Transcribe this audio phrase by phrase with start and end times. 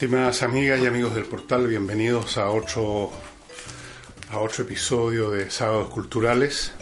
[0.00, 3.10] Estimadas amigas y amigos del portal, bienvenidos a otro,
[4.30, 6.72] a otro episodio de Sábados Culturales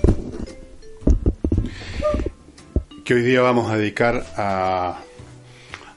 [3.07, 5.01] que hoy día vamos a dedicar a,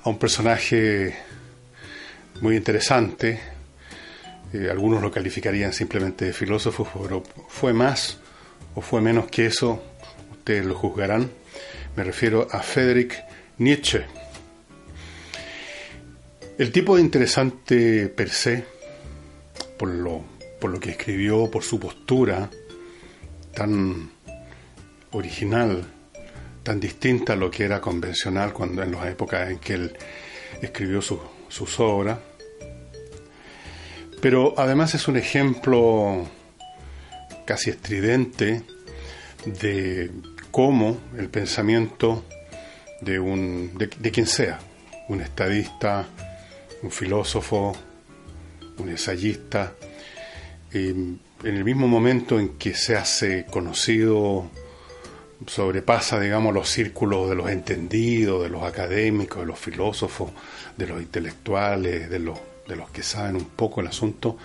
[0.01, 1.13] a un personaje
[2.39, 3.41] muy interesante.
[4.53, 8.17] Eh, algunos lo calificarían simplemente de filósofo, pero fue más
[8.75, 9.83] o fue menos que eso,
[10.31, 11.29] ustedes lo juzgarán.
[11.97, 13.21] Me refiero a Friedrich
[13.57, 14.05] Nietzsche.
[16.59, 18.65] El tipo interesante per se,
[19.77, 20.21] por lo,
[20.59, 22.49] por lo que escribió, por su postura
[23.53, 24.11] tan
[25.11, 25.85] original,
[26.61, 29.97] tan distinta a lo que era convencional cuando en las épocas en que él
[30.61, 32.19] escribió sus obras.
[34.21, 36.27] Pero además es un ejemplo
[37.45, 38.63] casi estridente
[39.45, 40.11] de
[40.51, 42.25] cómo el pensamiento
[42.99, 44.59] de, un, de quien sea,
[45.07, 46.05] un estadista,
[46.81, 47.75] un filósofo,
[48.77, 49.73] un ensayista,
[50.71, 54.49] en el mismo momento en que se hace conocido,
[55.47, 60.31] sobrepasa, digamos, los círculos de los entendidos, de los académicos, de los filósofos,
[60.77, 64.37] de los intelectuales, de los, de los que saben un poco el asunto,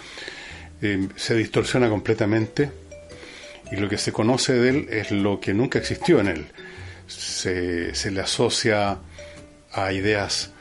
[0.81, 2.71] eh, se distorsiona completamente
[3.73, 6.47] y lo que se conoce de él es lo que nunca existió en él.
[7.07, 8.99] Se, se le asocia
[9.73, 10.54] a ideas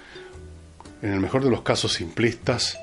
[1.03, 2.79] en el mejor de los casos simplistas,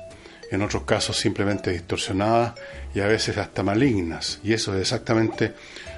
[0.51, 2.53] en otros casos simplemente distorsionadas
[2.93, 4.39] y a veces hasta malignas.
[4.43, 5.55] Y eso es exactamente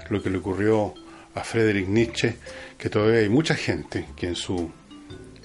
[0.09, 0.93] lo que le ocurrió
[1.35, 2.37] a Friedrich Nietzsche,
[2.77, 4.71] que todavía hay mucha gente que en su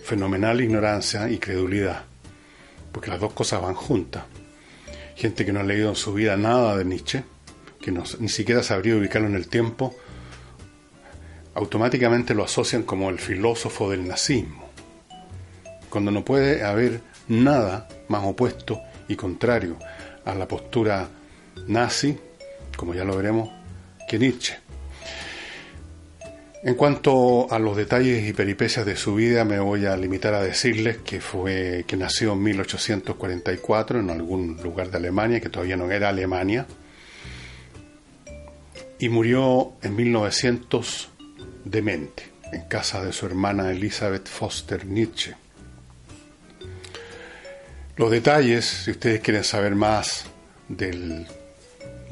[0.05, 2.05] fenomenal ignorancia y credulidad,
[2.93, 4.23] porque las dos cosas van juntas,
[5.17, 7.25] gente que no ha leído en su vida nada de Nietzsche,
[7.81, 9.97] que ni siquiera sabría ubicarlo en el tiempo,
[11.55, 14.68] automáticamente lo asocian como el filósofo del nazismo
[15.89, 19.77] cuando no puede haber nada más opuesto y contrario
[20.25, 21.09] a la postura
[21.67, 22.17] nazi,
[22.77, 23.51] como ya lo veremos,
[24.09, 24.59] que Nietzsche.
[26.63, 30.43] En cuanto a los detalles y peripecias de su vida, me voy a limitar a
[30.43, 35.91] decirles que fue que nació en 1844 en algún lugar de Alemania, que todavía no
[35.91, 36.67] era Alemania,
[38.99, 41.11] y murió en 1900
[41.65, 45.37] demente, en casa de su hermana Elizabeth Foster Nietzsche.
[47.99, 50.25] Los detalles, si ustedes quieren saber más
[50.69, 51.27] del,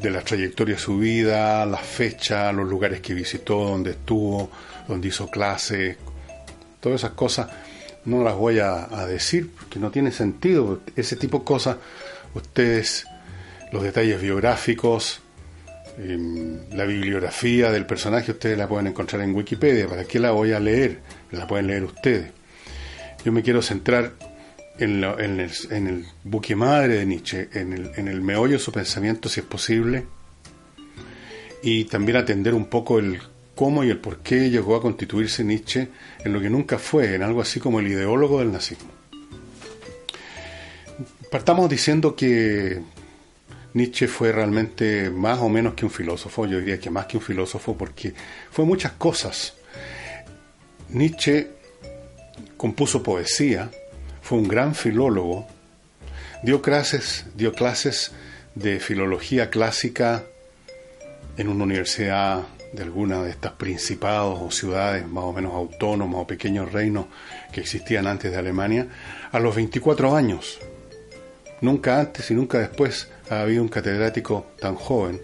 [0.02, 4.50] de la trayectoria de su vida, las fechas, los lugares que visitó, donde estuvo,
[4.88, 5.96] donde hizo clases,
[6.80, 7.50] todas esas cosas,
[8.04, 10.80] no las voy a, decir porque no tiene sentido.
[10.96, 11.76] Ese tipo de cosas,
[12.34, 13.06] ustedes,
[13.70, 15.20] los detalles biográficos,
[15.98, 19.86] em, la bibliografía del personaje, ustedes la pueden encontrar en Wikipedia.
[19.86, 20.98] ¿Para qué la voy a leer?
[21.30, 22.32] La pueden leer ustedes.
[23.24, 24.14] Yo me quiero centrar
[24.78, 25.04] en,
[25.40, 29.40] el, en buque madre de Nietzsche, en el, en el meollo de su pensamiento, si
[29.40, 30.04] es posible,
[31.62, 33.20] y también atender un poco el
[33.54, 35.88] cómo y el por qué llegó a constituirse Nietzsche
[36.24, 38.90] en lo que nunca fue, en algo así como el ideólogo del nazismo.
[41.30, 42.80] Partamos diciendo que
[43.74, 47.22] Nietzsche fue realmente más o menos que un filósofo, yo diría que más que un
[47.22, 48.14] filósofo porque
[48.50, 49.54] fue muchas cosas.
[50.90, 51.48] Nietzsche
[52.56, 53.70] compuso poesía,
[54.26, 55.46] fue un gran filólogo,
[56.42, 58.10] dio clases, dio clases
[58.56, 60.24] de filología clásica
[61.36, 62.42] en una universidad
[62.72, 67.06] de alguna de estas principados o ciudades más o menos autónomas o pequeños reinos
[67.52, 68.88] que existían antes de Alemania,
[69.30, 70.58] a los 24 años.
[71.60, 75.22] Nunca antes y nunca después ha habido un catedrático tan joven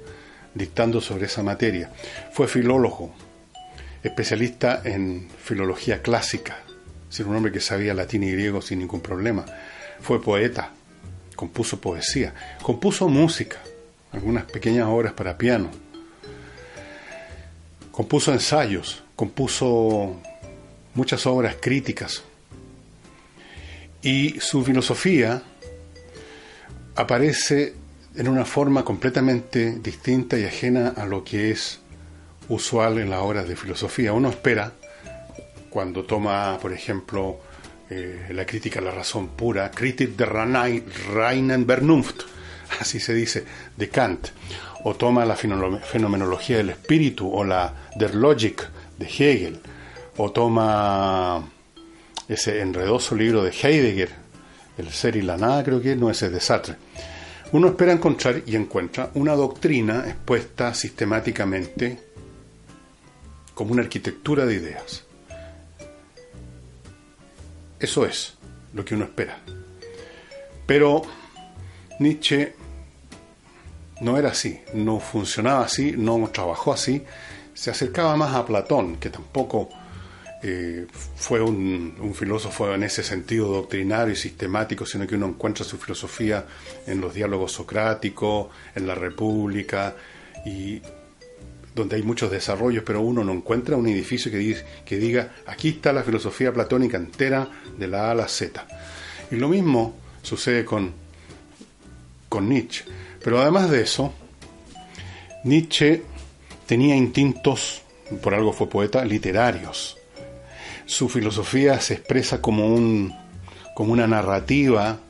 [0.55, 1.91] dictando sobre esa materia.
[2.31, 3.13] Fue filólogo,
[4.05, 6.59] especialista en filología clásica,
[7.21, 9.45] era un hombre que sabía latín y griego sin ningún problema.
[10.01, 10.73] Fue poeta,
[11.37, 13.59] compuso poesía, compuso música,
[14.13, 15.71] algunas pequeñas obras para piano.
[17.91, 20.21] Compuso ensayos, compuso
[20.95, 22.23] muchas obras críticas.
[24.03, 25.43] Y su filosofía
[26.97, 27.75] aparece
[28.15, 31.81] en una forma completamente distinta y ajena a lo que es
[32.49, 34.13] usual en las obras de filosofía.
[34.13, 34.73] Uno espera
[35.73, 37.39] cuando toma, por ejemplo,
[37.89, 42.23] eh, la crítica a la razón pura, Kritik der reinen Vernunft,
[42.81, 43.45] así se dice,
[43.77, 44.29] de Kant,
[44.85, 49.61] o toma la fenomenología del espíritu o la der Logik de Hegel,
[50.19, 51.43] o toma
[52.29, 54.11] ese enredoso libro de Heidegger,
[54.79, 56.77] El ser y la nada, creo que no es de Sartre.
[57.53, 61.99] Uno espera encontrar y encuentra una doctrina expuesta sistemáticamente
[63.55, 65.05] como una arquitectura de ideas.
[67.83, 68.35] Eso es
[68.73, 69.39] lo que uno espera.
[70.67, 71.03] Pero
[71.99, 72.55] Nietzsche
[74.01, 77.05] no era así, no funcionaba así, no trabajó así,
[77.55, 79.69] se acercaba más a Platón, que tampoco
[80.45, 80.87] eh,
[81.17, 86.47] fue un, filósofo en ese sentido doctrinario y sistemático, sino que uno encuentra su filosofía
[86.87, 88.47] en los diálogos socráticos,
[88.77, 89.97] en la República,
[90.47, 90.81] y
[91.75, 96.03] donde hay muchos desarrollos, pero uno no encuentra un edificio que, diga, aquí está la
[96.03, 97.49] filosofía platónica entera
[97.79, 98.67] de la A a la Z.
[99.31, 100.93] Y lo mismo sucede con,
[102.29, 102.85] con Nietzsche.
[103.23, 104.13] Pero además de eso,
[105.45, 106.03] Nietzsche
[106.67, 107.83] tenía instintos,
[108.23, 109.97] por algo fue poeta, literarios.
[110.85, 113.15] Su filosofía se expresa como, un,
[113.75, 115.01] como una narrativa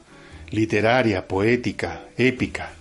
[0.50, 2.72] literaria, poética, épica.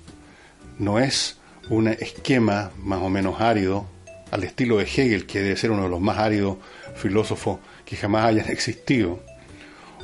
[0.78, 3.86] No es un esquema más o menos árido,
[4.32, 6.58] al estilo de Hegel, que debe ser uno de los más áridos
[6.96, 9.20] filósofos que jamás hayan existido,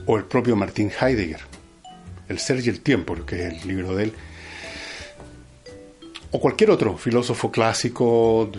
[0.05, 1.41] o el propio Martin Heidegger,
[2.29, 4.13] El ser y el tiempo, que es el libro de él,
[6.31, 8.51] o cualquier otro filósofo clásico,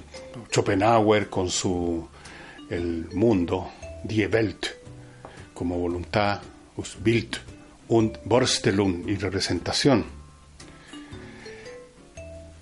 [0.51, 2.09] Schopenhauer con su
[2.71, 3.71] El mundo,
[4.05, 4.67] Die Welt,
[5.53, 6.41] como voluntad,
[7.03, 7.37] Bild
[7.89, 10.18] und Vorstellung y representación.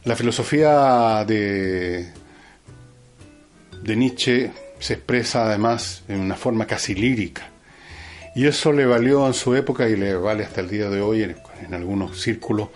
[0.06, 2.10] La filosofía de,
[3.82, 7.50] de Nietzsche se expresa además en una forma casi lírica.
[8.34, 11.22] Y eso le valió en su época y le vale hasta el día de hoy
[11.22, 12.70] en algunos círculos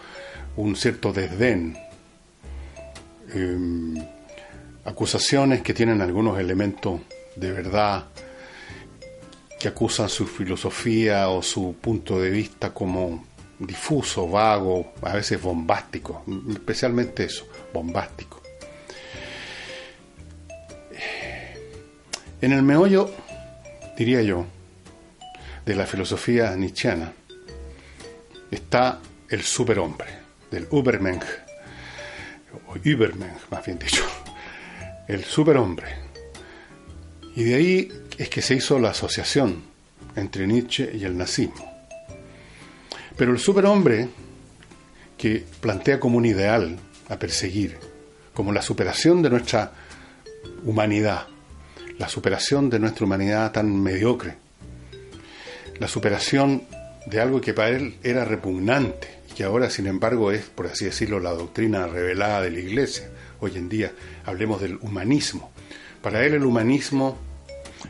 [0.56, 1.78] un cierto desdén
[3.32, 3.94] Em,
[4.84, 7.00] acusaciones que tienen algunos elementos
[7.36, 8.06] de verdad,
[9.58, 13.26] que acusan su filosofía o su punto de vista como
[13.60, 18.42] difuso, vago, a veces bombástico, especialmente eso, bombástico.
[22.40, 23.10] En el meollo,
[23.96, 24.46] diría yo,
[25.66, 27.12] de la filosofía nietzscheana
[28.50, 28.98] está
[29.28, 30.08] el superhombre,
[30.50, 31.26] del Übermensch,
[32.66, 34.04] o Übermensch, más bien dicho,
[35.06, 35.88] el superhombre.
[37.36, 39.62] Y de ahí es que se hizo la asociación
[40.16, 41.69] entre Nietzsche y el nazismo.
[43.20, 44.08] Pero el superhombre
[45.18, 46.78] que plantea como un ideal
[47.10, 47.76] a perseguir,
[48.32, 49.72] como la superación de nuestra
[50.64, 51.26] humanidad,
[51.98, 54.36] la superación de nuestra humanidad tan mediocre,
[55.78, 56.62] la superación
[57.04, 61.20] de algo que para él era repugnante, que ahora, sin embargo, es, por así decirlo,
[61.20, 63.10] la doctrina revelada de la Iglesia.
[63.40, 63.92] Hoy en día
[64.24, 65.50] hablemos del humanismo.
[66.00, 67.18] Para él el humanismo,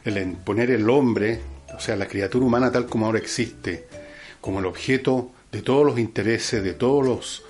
[0.05, 1.41] el poner el hombre,
[1.73, 3.87] o sea, la criatura humana tal como ahora existe,
[4.41, 7.43] como el objeto de todos los intereses, de todos los,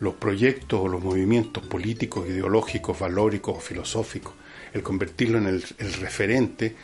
[0.00, 4.34] los proyectos o los movimientos políticos, ideológicos, valóricos o filosóficos,
[4.72, 6.76] el convertirlo en el, el referente,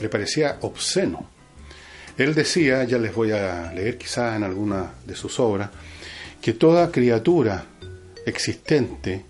[0.00, 1.28] le parecía obsceno.
[2.16, 5.70] Él decía, ya les voy a leer quizás en alguna de sus obras,
[6.40, 7.64] que toda criatura
[8.26, 9.24] existente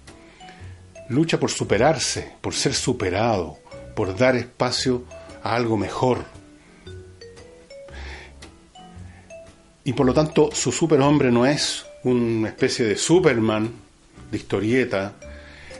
[1.08, 3.58] lucha por superarse, por ser superado,
[3.94, 5.04] por dar espacio
[5.42, 6.24] a algo mejor.
[9.88, 13.72] Y por lo tanto su superhombre no es una especie de Superman
[14.30, 15.14] de historieta,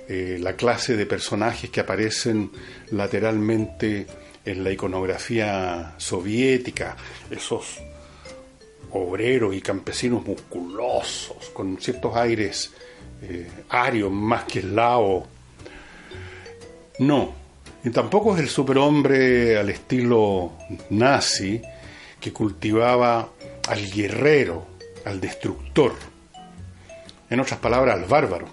[0.08, 2.50] eh, la clase de personajes que aparecen
[2.90, 4.06] lateralmente
[4.46, 6.96] en la iconografía soviética,
[7.30, 7.80] esos
[8.92, 12.72] obreros y campesinos musculosos, con ciertos aires
[13.20, 15.26] eh, arios más que lao.
[17.00, 17.34] No,
[17.84, 20.52] y tampoco es el superhombre al estilo
[20.88, 21.60] nazi
[22.18, 23.32] que cultivaba
[23.68, 24.66] al guerrero,
[25.04, 25.94] al destructor,
[27.30, 28.48] en otras palabras, al bárbaro.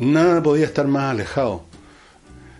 [0.00, 1.64] Nada podía estar más alejado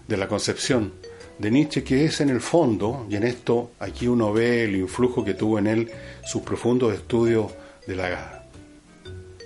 [0.07, 0.93] de la concepción
[1.39, 5.25] de Nietzsche, que es en el fondo, y en esto aquí uno ve el influjo
[5.25, 5.91] que tuvo en él
[6.25, 7.53] sus profundos estudios
[7.87, 8.45] de la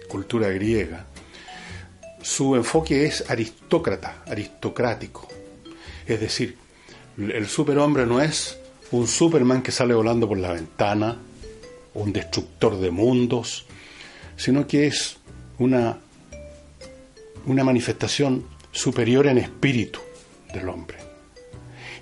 [0.09, 1.07] cultura griega,
[2.23, 5.29] su enfoque es aristócrata, aristocrático.
[6.07, 6.57] Es decir,
[7.19, 8.59] el superhombre no es
[8.93, 11.17] un Superman que sale volando por la ventana,
[11.95, 13.67] un destructor de mundos,
[14.37, 15.19] sino que es
[15.59, 15.99] una,
[17.47, 20.01] una manifestación superior en espíritu
[20.53, 20.99] del hombre.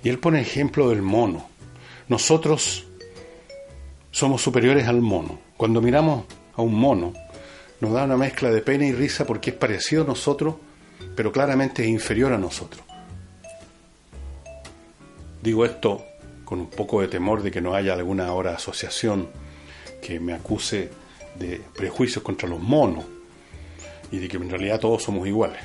[0.03, 1.47] Y él pone ejemplo del mono.
[2.07, 2.87] Nosotros
[4.11, 5.39] somos superiores al mono.
[5.57, 7.13] Cuando miramos a un mono,
[7.79, 10.55] nos da una mezcla de pena y risa porque es parecido a nosotros,
[11.15, 12.83] pero claramente es inferior a nosotros.
[15.41, 16.05] Digo esto
[16.45, 19.29] con un poco de temor de que no haya alguna ahora asociación
[20.01, 20.89] que me acuse
[21.35, 23.05] de prejuicios contra los monos
[24.11, 25.59] y de que en realidad todos somos iguales.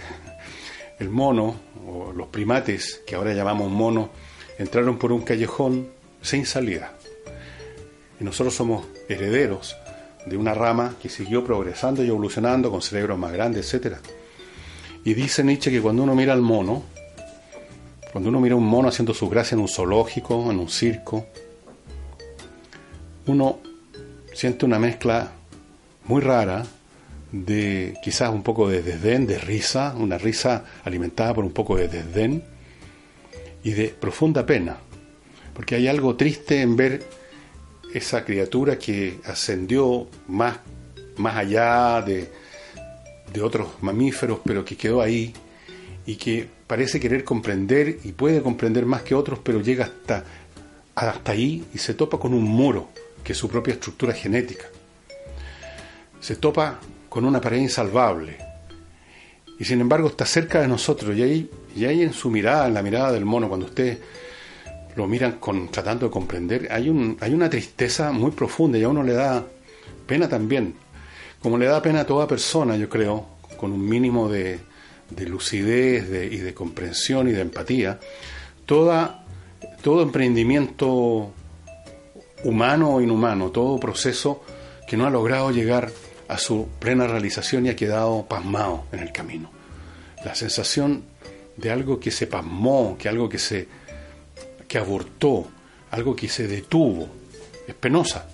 [0.98, 4.08] El mono, o los primates, que ahora llamamos monos,
[4.58, 5.88] entraron por un callejón
[6.22, 6.94] sin salida.
[8.18, 9.76] Y nosotros somos herederos
[10.26, 13.96] de una rama que siguió progresando y evolucionando con cerebros más grandes, etc.
[15.04, 16.82] Y dice Nietzsche que cuando uno mira al mono,
[18.12, 21.26] cuando uno mira un mono haciendo su gracia en un zoológico, en un circo,
[23.26, 23.60] uno
[24.36, 25.32] siente una mezcla
[26.04, 26.66] muy rara
[27.32, 31.88] de quizás un poco de desdén, de risa, una risa alimentada por un poco de
[31.88, 32.44] desdén
[33.64, 34.76] y de profunda pena,
[35.54, 37.02] porque hay algo triste en ver
[37.94, 40.58] esa criatura que ascendió más,
[41.16, 42.30] más allá de,
[43.32, 45.32] de otros mamíferos, pero que quedó ahí
[46.04, 50.24] y que parece querer comprender y puede comprender más que otros, pero llega hasta,
[50.94, 52.90] hasta ahí y se topa con un muro,
[53.26, 54.66] que su propia estructura genética.
[56.20, 56.78] Se topa
[57.08, 58.38] con una pared insalvable.
[59.58, 61.16] Y sin embargo está cerca de nosotros.
[61.16, 63.98] Y ahí, y ahí en su mirada, en la mirada del mono, cuando ustedes
[64.94, 65.40] lo miran
[65.72, 69.44] tratando de comprender, hay, un, hay una tristeza muy profunda y a uno le da
[70.06, 70.74] pena también.
[71.42, 74.60] Como le da pena a toda persona, yo creo, con un mínimo de,
[75.26, 77.98] lucidez y de comprensión y de empatía,
[78.66, 79.24] toda,
[79.82, 81.32] todo emprendimiento
[82.46, 84.42] humano o inhumano, todo proceso
[84.86, 85.90] que no ha logrado llegar
[86.28, 89.50] a su plena realización y ha quedado pasmado en el camino.
[90.24, 91.02] La sensación
[91.56, 93.68] de algo que se pasmó, que algo que se
[94.68, 95.48] que abortó,
[95.90, 97.08] algo que se detuvo,
[97.66, 98.26] es penosa.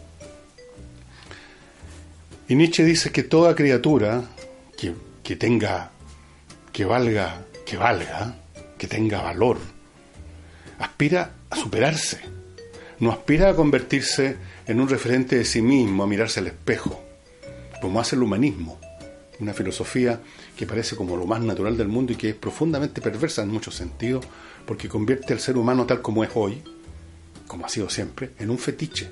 [2.49, 4.23] Y Nietzsche dice que toda criatura
[4.77, 5.91] que, que tenga,
[6.73, 8.37] que valga, que valga,
[8.79, 9.59] que tenga valor,
[10.79, 12.21] aspira a superarse,
[13.03, 17.03] no aspira a convertirse en un referente de sí mismo, a mirarse al espejo
[17.81, 18.79] como hace el humanismo,
[19.41, 20.21] una filosofía
[20.57, 23.75] que parece como lo más natural del mundo y que es profundamente perversa en muchos
[23.75, 24.25] sentidos,
[24.65, 26.63] porque convierte al ser humano tal como es hoy,
[27.49, 29.11] como ha sido siempre, en un fetiche.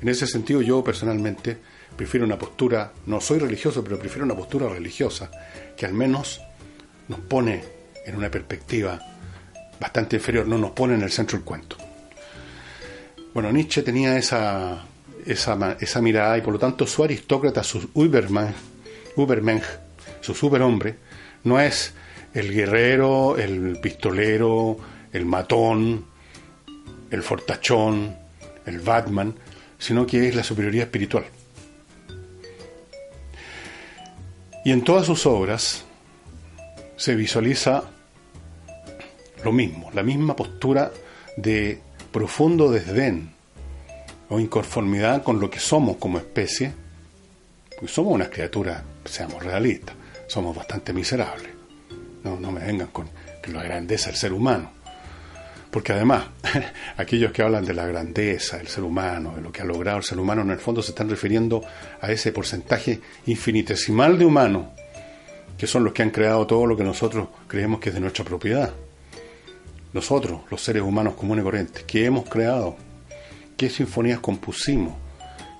[0.00, 1.58] En ese sentido yo personalmente
[1.96, 5.28] prefiero una postura, no soy religioso, pero prefiero una postura religiosa,
[5.76, 6.40] que al menos
[7.08, 7.64] nos pone
[8.06, 9.00] en una perspectiva
[9.80, 11.85] bastante inferior, no nos pone en el centro del cuento.
[13.36, 14.82] Bueno, Nietzsche tenía esa
[15.26, 17.90] esa, esa mirada y por lo tanto su aristócrata, su
[20.22, 20.94] su superhombre,
[21.44, 21.92] no es
[22.32, 24.78] el guerrero, el pistolero,
[25.12, 26.06] el matón,
[27.10, 28.16] el fortachón,
[28.64, 29.34] el Batman,
[29.78, 31.26] sino que es la superioridad espiritual.
[34.64, 35.84] Y en todas sus obras
[36.96, 37.84] se visualiza
[39.44, 40.90] lo mismo, la misma postura
[41.36, 41.84] de
[42.16, 43.28] profundo desdén
[44.30, 46.72] o inconformidad con lo que somos como especie,
[47.78, 49.94] pues somos unas criaturas, seamos realistas,
[50.26, 51.50] somos bastante miserables.
[52.24, 53.10] No, no me vengan con
[53.42, 54.70] que la grandeza del ser humano.
[55.70, 56.24] Porque además,
[56.96, 60.04] aquellos que hablan de la grandeza del ser humano, de lo que ha logrado el
[60.04, 61.60] ser humano, en el fondo se están refiriendo
[62.00, 64.68] a ese porcentaje infinitesimal de humanos,
[65.58, 68.24] que son los que han creado todo lo que nosotros creemos que es de nuestra
[68.24, 68.72] propiedad.
[69.96, 72.76] Nosotros, los seres humanos comunes y corrientes, que hemos creado
[73.56, 74.92] qué sinfonías compusimos,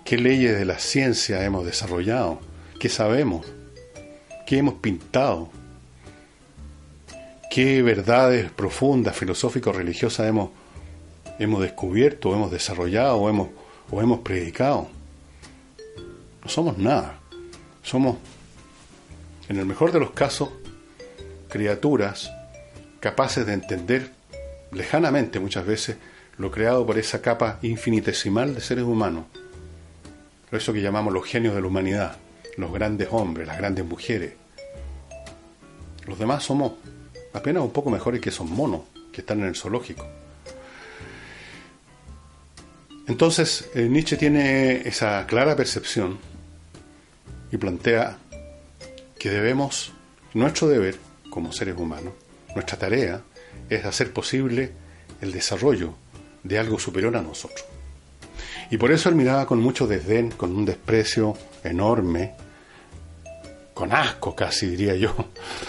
[0.04, 2.38] qué leyes de la ciencia hemos desarrollado,
[2.78, 3.46] qué sabemos,
[4.46, 5.48] qué hemos pintado,
[7.50, 10.50] qué verdades profundas, filosóficas religiosas hemos,
[11.38, 13.48] hemos descubierto, hemos desarrollado o hemos,
[13.90, 14.88] o hemos predicado.
[16.44, 17.20] No somos nada.
[17.82, 18.18] Somos,
[19.48, 20.50] en el mejor de los casos,
[21.48, 22.30] criaturas
[23.00, 24.15] capaces de entender
[24.76, 25.96] lejanamente muchas veces
[26.38, 29.24] lo creado por esa capa infinitesimal de seres humanos,
[30.52, 32.16] eso que llamamos los genios de la humanidad,
[32.56, 34.34] los grandes hombres, las grandes mujeres.
[36.06, 36.72] Los demás somos
[37.32, 40.06] apenas un poco mejores que esos monos que están en el zoológico.
[43.08, 46.18] Entonces, eh, Nietzsche tiene esa clara percepción
[47.52, 48.18] y plantea
[49.18, 49.92] que debemos,
[50.34, 50.96] nuestro deber
[51.30, 52.14] como seres humanos,
[52.54, 53.22] nuestra tarea
[53.68, 54.72] es hacer posible
[55.20, 55.94] el desarrollo
[56.42, 57.64] de algo superior a nosotros.
[58.70, 62.34] Y por eso él miraba con mucho desdén, con un desprecio enorme,
[63.74, 65.14] con asco casi diría yo,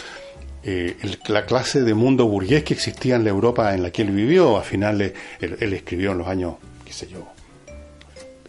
[0.63, 4.11] eh, la clase de mundo burgués que existía en la Europa en la que él
[4.11, 4.57] vivió.
[4.57, 7.27] A finales, él, él, escribió en los años, qué sé yo,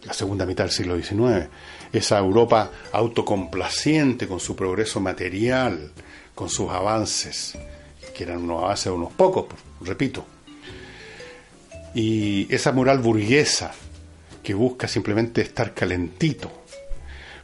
[0.03, 1.47] la segunda mitad del siglo XIX,
[1.91, 5.91] esa Europa autocomplaciente con su progreso material,
[6.33, 7.55] con sus avances,
[8.19, 9.45] que eran unos de unos pocos,
[9.79, 10.25] repito,
[11.93, 13.71] y esa moral burguesa
[14.43, 16.51] que busca simplemente estar calentito.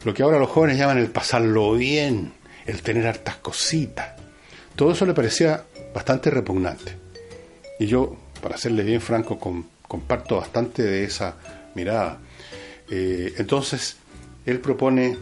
[0.04, 2.34] Lo que ahora los jóvenes llaman el pasarlo bien,
[2.66, 4.20] el tener hartas cositas.
[4.74, 5.64] Todo eso le parecía
[5.94, 6.94] bastante repugnante.
[7.80, 9.38] Y yo, para serle bien franco,
[9.88, 11.36] comparto bastante de esa
[11.74, 12.18] mirada.
[12.90, 13.96] Eh, entonces,
[14.44, 15.16] él propone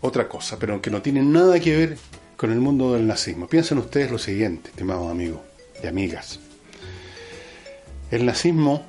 [0.00, 1.98] otra cosa, pero que no tiene nada que ver
[2.38, 3.48] con el mundo del nazismo.
[3.48, 5.40] Piensen ustedes lo siguiente, estimados amigos
[5.82, 6.38] y amigas.
[8.12, 8.86] El nazismo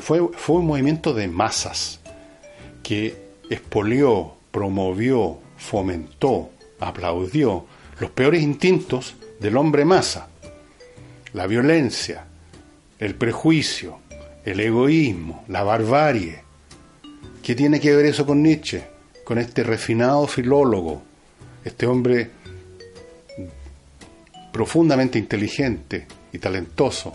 [0.00, 1.98] fue, fue un movimiento de masas
[2.84, 3.16] que
[3.50, 7.66] expolió, promovió, fomentó, aplaudió
[7.98, 10.28] los peores instintos del hombre masa,
[11.32, 12.26] la violencia,
[13.00, 13.98] el prejuicio,
[14.44, 16.44] el egoísmo, la barbarie.
[17.42, 18.84] ¿Qué tiene que ver eso con Nietzsche?
[19.24, 21.02] Con este refinado filólogo,
[21.64, 22.30] este hombre
[24.54, 27.12] profundamente inteligente y talentoso,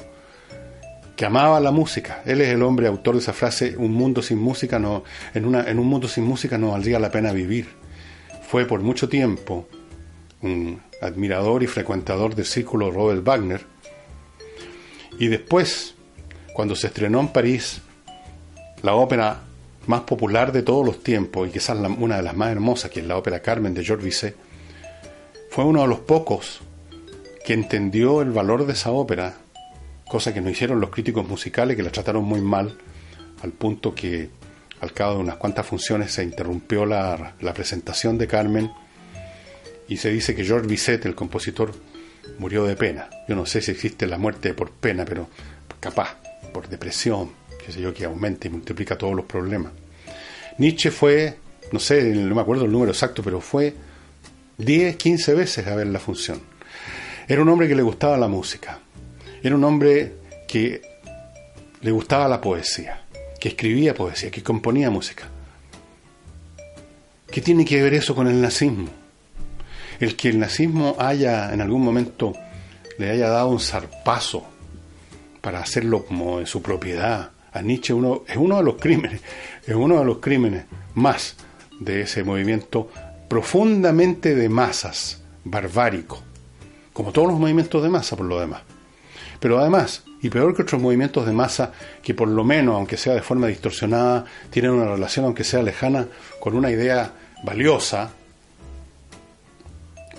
[1.15, 2.21] que amaba la música.
[2.25, 5.63] Él es el hombre autor de esa frase, un mundo sin música no, en, una,
[5.63, 7.69] en un mundo sin música no valdría la pena vivir.
[8.49, 9.69] Fue por mucho tiempo
[10.41, 13.65] un admirador y frecuentador del círculo Robert Wagner.
[15.17, 15.95] Y después,
[16.53, 17.79] cuando se estrenó en París,
[18.81, 19.43] la ópera
[19.87, 23.05] más popular de todos los tiempos y quizás una de las más hermosas, que es
[23.05, 24.35] la ópera Carmen de Georges Bizet,
[25.49, 26.63] fue uno de los pocos
[27.45, 29.37] que entendió el valor de esa ópera,
[30.07, 32.77] cosa que no hicieron los críticos musicales, que la trataron muy mal,
[33.41, 34.29] al punto que
[34.81, 38.71] al cabo de unas cuantas funciones se interrumpió la, la presentación de Carmen
[39.87, 41.73] y se dice que George Bizet, el compositor,
[42.37, 43.09] murió de pena.
[43.27, 45.27] Yo no sé si existe la muerte por pena, pero
[45.79, 46.17] capaz,
[46.53, 47.31] por depresión,
[47.65, 49.71] qué sé yo, que aumenta y multiplica todos los problemas.
[50.57, 51.37] Nietzsche fue,
[51.71, 53.73] no sé, no me acuerdo el número exacto, pero fue
[54.57, 56.41] 10, 15 veces a ver la función.
[57.29, 58.79] Era un hombre que le gustaba la música.
[59.41, 60.15] Era un hombre
[60.47, 60.81] que
[61.79, 63.03] le gustaba la poesía,
[63.39, 65.29] que escribía poesía, que componía música.
[67.31, 68.89] ¿Qué tiene que ver eso con el nazismo?
[69.99, 72.33] el que el nazismo haya en algún momento
[72.97, 74.45] le haya dado un zarpazo
[75.41, 77.93] para hacerlo como de su propiedad a Nietzsche
[78.27, 79.21] es uno de los crímenes,
[79.65, 81.35] es uno de los crímenes más
[81.79, 82.89] de ese movimiento
[83.27, 86.21] profundamente de masas, barbárico,
[86.99, 88.61] como todos los movimientos de masa por lo demás.
[89.39, 91.71] Pero además, y peor que otros movimientos de masa
[92.03, 96.09] que por lo menos, aunque sea de forma distorsionada, tienen una relación, aunque sea lejana,
[96.41, 97.13] con una idea
[97.45, 98.11] valiosa,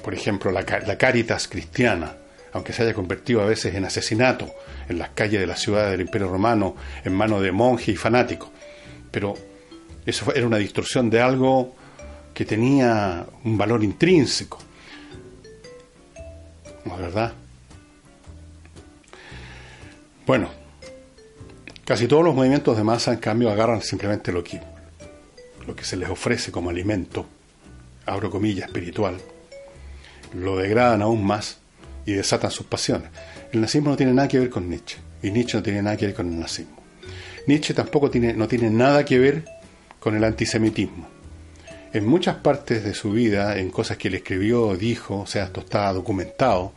[0.03, 2.15] por ejemplo, la, Caritas cristiana,
[2.55, 4.51] aunque se haya convertido a veces en asesinato
[4.89, 8.49] en las calles de la ciudad del Imperio Romano en manos de monjes y fanáticos.
[9.11, 9.35] Pero
[10.07, 11.75] eso era una distorsión de algo
[12.33, 14.70] que tenía un valor intrínseco.
[16.85, 17.33] ¿No es verdad?
[20.27, 20.49] Bueno,
[21.85, 24.61] casi todos los movimientos de masa, en cambio, agarran simplemente lo que,
[25.67, 27.27] lo que se les ofrece como alimento,
[28.07, 29.19] abro comillas, espiritual,
[30.35, 31.59] lo degradan aún más
[32.07, 33.11] y desatan sus pasiones.
[33.53, 36.07] El nazismo no tiene nada que ver con Nietzsche y Nietzsche no tiene nada que
[36.07, 36.77] ver con el nazismo.
[37.47, 39.45] Nietzsche tampoco tiene, no tiene nada que ver
[39.99, 41.20] con el antisemitismo.
[41.93, 45.61] En muchas partes de su vida, en cosas que él escribió, dijo, o sea, esto
[45.61, 46.73] está documentado,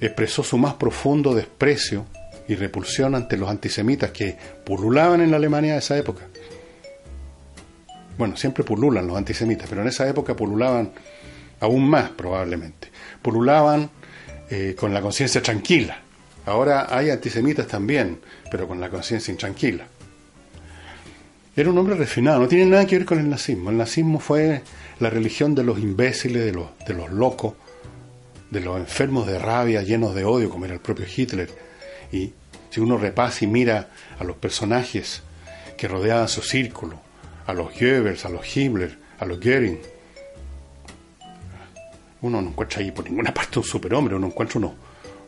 [0.00, 2.04] expresó su más profundo desprecio
[2.48, 6.24] y repulsión ante los antisemitas que pululaban en la Alemania de esa época.
[8.16, 10.90] Bueno, siempre pululan los antisemitas, pero en esa época pululaban
[11.60, 12.88] aún más probablemente.
[13.22, 13.88] Pululaban
[14.50, 16.02] eh, con la conciencia tranquila.
[16.46, 18.18] Ahora hay antisemitas también,
[18.50, 19.86] pero con la conciencia intranquila.
[21.58, 23.70] Era un hombre refinado, no tiene nada que ver con el nazismo.
[23.70, 24.62] El nazismo fue
[25.00, 27.54] la religión de los imbéciles, de los, de los locos,
[28.48, 31.50] de los enfermos de rabia, llenos de odio, como era el propio Hitler.
[32.12, 32.32] Y
[32.70, 33.88] si uno repasa y mira
[34.20, 35.24] a los personajes
[35.76, 37.00] que rodeaban su círculo,
[37.44, 39.80] a los Goebbels, a los Himmler, a los Goering,
[42.22, 44.74] uno no encuentra ahí por ninguna parte un superhombre, uno encuentra unos,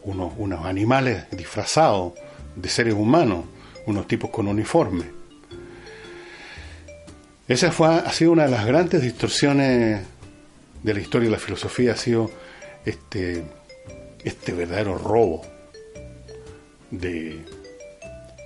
[0.04, 2.12] unos, unos animales disfrazados
[2.54, 3.46] de seres humanos,
[3.86, 5.18] unos tipos con uniforme.
[7.50, 10.02] Esa fue, ha sido una de las grandes distorsiones
[10.84, 12.30] de la historia de la filosofía, ha sido
[12.84, 13.42] este,
[14.22, 15.42] este verdadero robo
[16.92, 17.44] de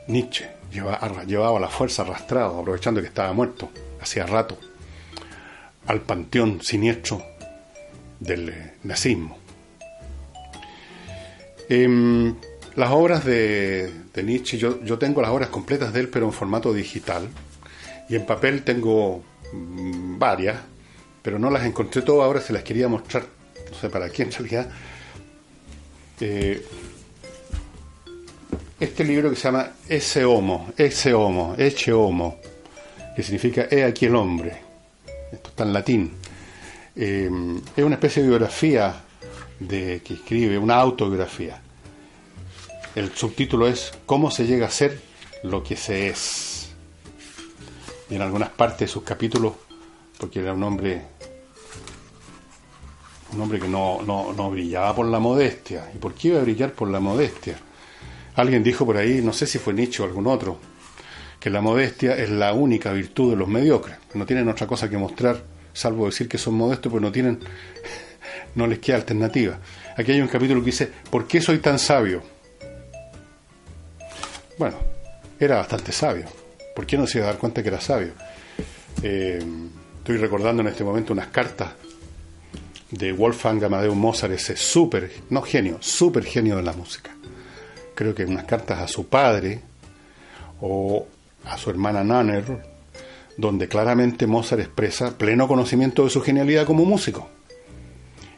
[0.09, 0.49] Nietzsche.
[0.73, 3.69] Llevaba, llevaba la fuerza arrastrada, aprovechando que estaba muerto
[4.01, 4.57] hacía rato,
[5.87, 7.23] al panteón siniestro
[8.21, 9.37] del nazismo.
[11.69, 12.37] Em,
[12.75, 13.93] las obras de,
[14.25, 17.29] Nietzsche, yo, yo, tengo las obras completas de él, pero en formato digital.
[18.09, 20.61] Y en papel tengo mm, varias,
[21.23, 22.27] pero no las encontré todas.
[22.27, 23.25] Ahora se las quería mostrar,
[23.71, 24.69] no sé para quién en realidad.
[26.21, 26.64] Eh,
[28.81, 30.73] este libro que se llama Ese Homo,
[31.14, 32.38] Homo, Eche Homo,
[33.17, 34.57] que significa He aquí el hombre.
[35.33, 36.12] Esto está en latín.
[36.97, 37.31] Eh,
[37.77, 38.95] es una especie de biografía
[39.59, 41.61] de, que escribe, una autobiografía.
[42.95, 45.01] El subtítulo es ¿Cómo se llega a ser
[45.43, 46.54] lo que se es?
[48.16, 49.55] En algunas partes de sus capítulos,
[50.18, 51.03] porque era un hombre
[53.35, 55.90] un hombre que no, no, brillaba por la modestia.
[55.94, 57.57] ¿Y por qué iba a brillar por la modestia?
[58.37, 60.59] Alguien dijo por ahí, no sé si fue Nietzsche o algún otro,
[61.38, 64.96] que la modestia es la única virtud de los mediocres, no tienen otra cosa que
[64.96, 67.40] mostrar, salvo decir que son modestos, pues no tienen,
[68.55, 69.59] no les queda alternativa.
[69.96, 72.22] Aquí hay un capítulo que dice, ¿por qué soy tan sabio?
[74.59, 74.77] Bueno,
[75.38, 76.43] era bastante sabio.
[76.75, 78.13] ¿Por qué no se iba a dar cuenta que era sabio?
[79.03, 79.39] Eh,
[79.99, 81.71] estoy recordando en este momento unas cartas
[82.91, 87.11] de Wolfgang Amadeus Mozart, ese súper, no genio, súper genio de la música.
[87.95, 89.61] Creo que unas cartas a su padre
[90.61, 91.07] o
[91.45, 92.65] a su hermana Nanner,
[93.37, 97.29] donde claramente Mozart expresa pleno conocimiento de su genialidad como músico.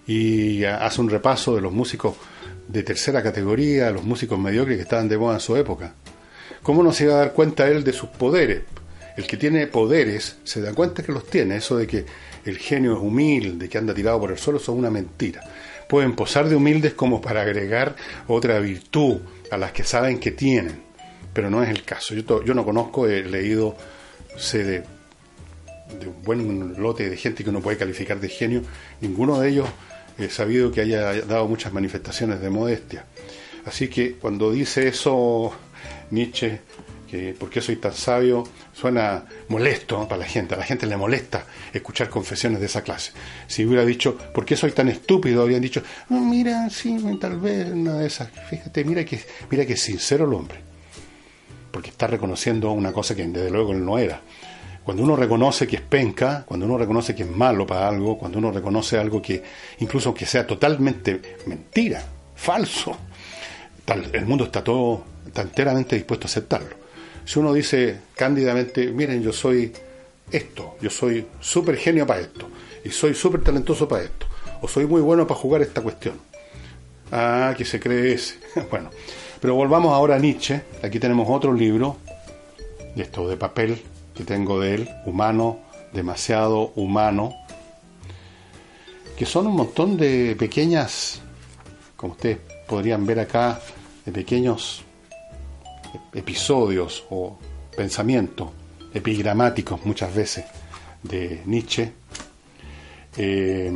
[0.07, 2.15] Y hace un repaso de los músicos
[2.69, 5.95] de tercera categoría, los músicos mediocres que estaban de moda en su época.
[6.67, 8.63] ¿Cómo no se iba a dar cuenta él de sus poderes?
[9.17, 12.05] El que tiene poderes se da cuenta que los tiene, eso de que
[12.45, 15.43] el genio es humilde, que anda tirado por el suelo, son una mentira.
[15.89, 17.95] Pueden posar de humildes como para agregar
[18.27, 19.19] otra virtud
[19.53, 20.81] a las que saben que tienen,
[21.33, 22.17] pero no es el caso.
[22.17, 23.77] Yo, yo no conozco, he leído,
[24.37, 24.81] sé de,
[26.01, 28.63] de, un buen lote de gente que uno puede calificar de genio,
[29.01, 29.69] ninguno de ellos
[30.19, 33.05] he sabido que haya dado muchas manifestaciones de modestia.
[33.67, 35.53] Así que cuando dice eso
[36.11, 36.61] Nietzsche,
[37.07, 40.55] que por qué soy tan sabio, suena molesto para la gente.
[40.55, 43.13] A la gente le molesta escuchar confesiones de esa clase.
[43.47, 45.43] Si hubiera dicho, ¿por qué soy tan estúpido?
[45.43, 48.29] Habrían dicho, mira, sí, tal vez una de esas.
[48.51, 50.59] Fíjate, mira que, mira que sincero el hombre.
[51.71, 54.21] Porque está reconociendo una cosa que desde luego él no era.
[54.83, 58.39] Cuando uno reconoce que es penca, cuando uno reconoce que es malo para algo, cuando
[58.39, 59.43] uno reconoce algo que,
[59.81, 62.05] incluso que sea totalmente mentira,
[62.37, 62.97] falso,
[63.85, 66.87] tal, el mundo está todo, está enteramente dispuesto a aceptarlo
[67.27, 69.73] si uno dice cándidamente, miren, yo soy
[70.31, 72.49] esto, yo soy súper genio para esto,
[72.85, 74.27] y soy súper talentoso para esto,
[74.63, 76.15] o soy muy bueno para jugar esta cuestión.
[77.11, 78.37] Ah, que se cree ese.
[78.71, 78.91] bueno,
[79.41, 80.63] pero volvamos ahora a Nietzsche.
[80.83, 81.97] Aquí tenemos otro libro,
[82.95, 83.83] esto de papel
[84.15, 85.59] que tengo de él, humano,
[85.93, 87.35] demasiado humano,
[89.19, 91.21] que son un montón de pequeñas,
[91.97, 93.61] como ustedes podrían ver acá,
[94.05, 94.86] de pequeños
[96.15, 97.39] episodios o
[97.77, 98.51] pensamientos
[98.93, 100.45] epigramáticos muchas veces
[101.03, 101.93] de Nietzsche.
[103.17, 103.73] Eh,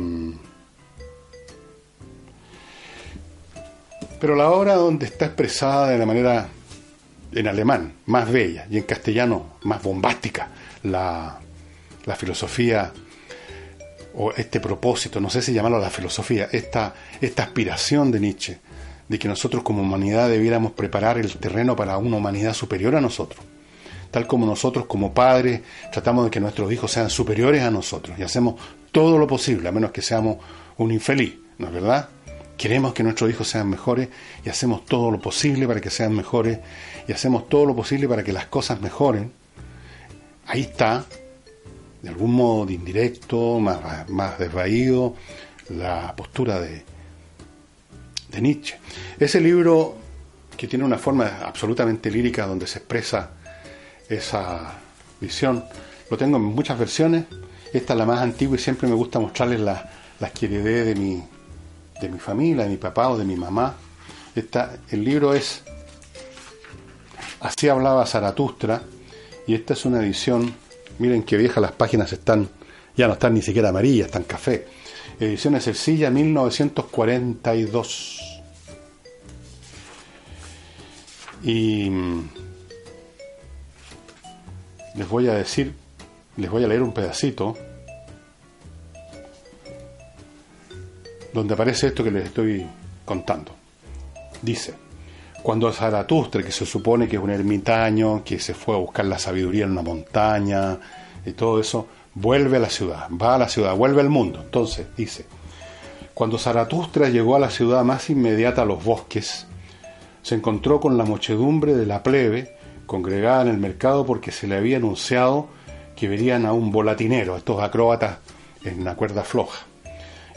[4.19, 6.47] pero la obra donde está expresada de la manera
[7.31, 10.49] en alemán más bella y en castellano más bombástica
[10.83, 11.39] la,
[12.05, 12.91] la filosofía
[14.13, 18.59] o este propósito, no sé si llamarlo la filosofía, esta, esta aspiración de Nietzsche
[19.11, 23.43] de que nosotros como humanidad debiéramos preparar el terreno para una humanidad superior a nosotros.
[24.09, 28.23] Tal como nosotros como padres tratamos de que nuestros hijos sean superiores a nosotros y
[28.23, 28.55] hacemos
[28.93, 30.37] todo lo posible, a menos que seamos
[30.77, 32.07] un infeliz, ¿no es verdad?
[32.55, 34.07] Queremos que nuestros hijos sean mejores
[34.45, 36.59] y hacemos todo lo posible para que sean mejores
[37.05, 39.33] y hacemos todo lo posible para que las cosas mejoren.
[40.47, 41.03] Ahí está,
[42.01, 45.15] de algún modo indirecto, más, más desvaído,
[45.67, 46.85] la postura de,
[48.31, 48.77] de Nietzsche.
[49.19, 49.95] Ese libro,
[50.55, 53.31] que tiene una forma absolutamente lírica donde se expresa
[54.09, 54.79] esa
[55.19, 55.63] visión,
[56.09, 57.25] lo tengo en muchas versiones.
[57.73, 59.83] Esta es la más antigua y siempre me gusta mostrarles las
[60.19, 61.23] la que heredé de mi,
[61.99, 63.75] de mi familia, de mi papá o de mi mamá.
[64.35, 65.63] Esta, el libro es
[67.39, 68.83] Así hablaba Zaratustra
[69.47, 70.53] y esta es una edición,
[70.99, 72.47] miren qué viejas las páginas están,
[72.95, 74.67] ya no están ni siquiera amarillas, están café
[75.21, 78.41] Ediciones Ercilla 1942.
[81.43, 82.29] Y mm,
[84.95, 85.75] les voy a decir,
[86.37, 87.55] les voy a leer un pedacito
[91.31, 92.65] donde aparece esto que les estoy
[93.05, 93.51] contando.
[94.41, 94.73] Dice,
[95.43, 99.19] cuando Zaratustra, que se supone que es un ermitaño, que se fue a buscar la
[99.19, 100.79] sabiduría en una montaña
[101.23, 104.41] y todo eso, vuelve a la ciudad, va a la ciudad, vuelve al mundo.
[104.43, 105.25] Entonces, dice,
[106.13, 109.47] cuando Zaratustra llegó a la ciudad más inmediata a los bosques,
[110.21, 114.57] se encontró con la muchedumbre de la plebe congregada en el mercado porque se le
[114.57, 115.47] había anunciado
[115.95, 118.17] que verían a un volatinero, estos acróbatas
[118.63, 119.65] en una cuerda floja.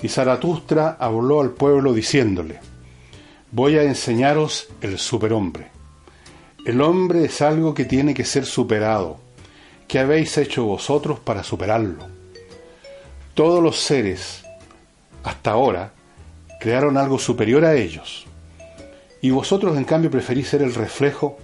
[0.03, 2.61] Y Zaratustra habló al pueblo diciéndole,
[3.51, 5.69] voy a enseñaros el superhombre.
[6.65, 9.24] El hombre es algo que tiene que ser superado
[9.89, 12.07] ¿Qué habéis hecho vosotros para superarlo?
[13.35, 14.45] Todos los seres,
[15.23, 15.93] hasta ahora,
[16.61, 18.27] crearon algo superior a ellos.
[19.21, 21.39] Y vosotros, en cambio, preferís ser el reflejo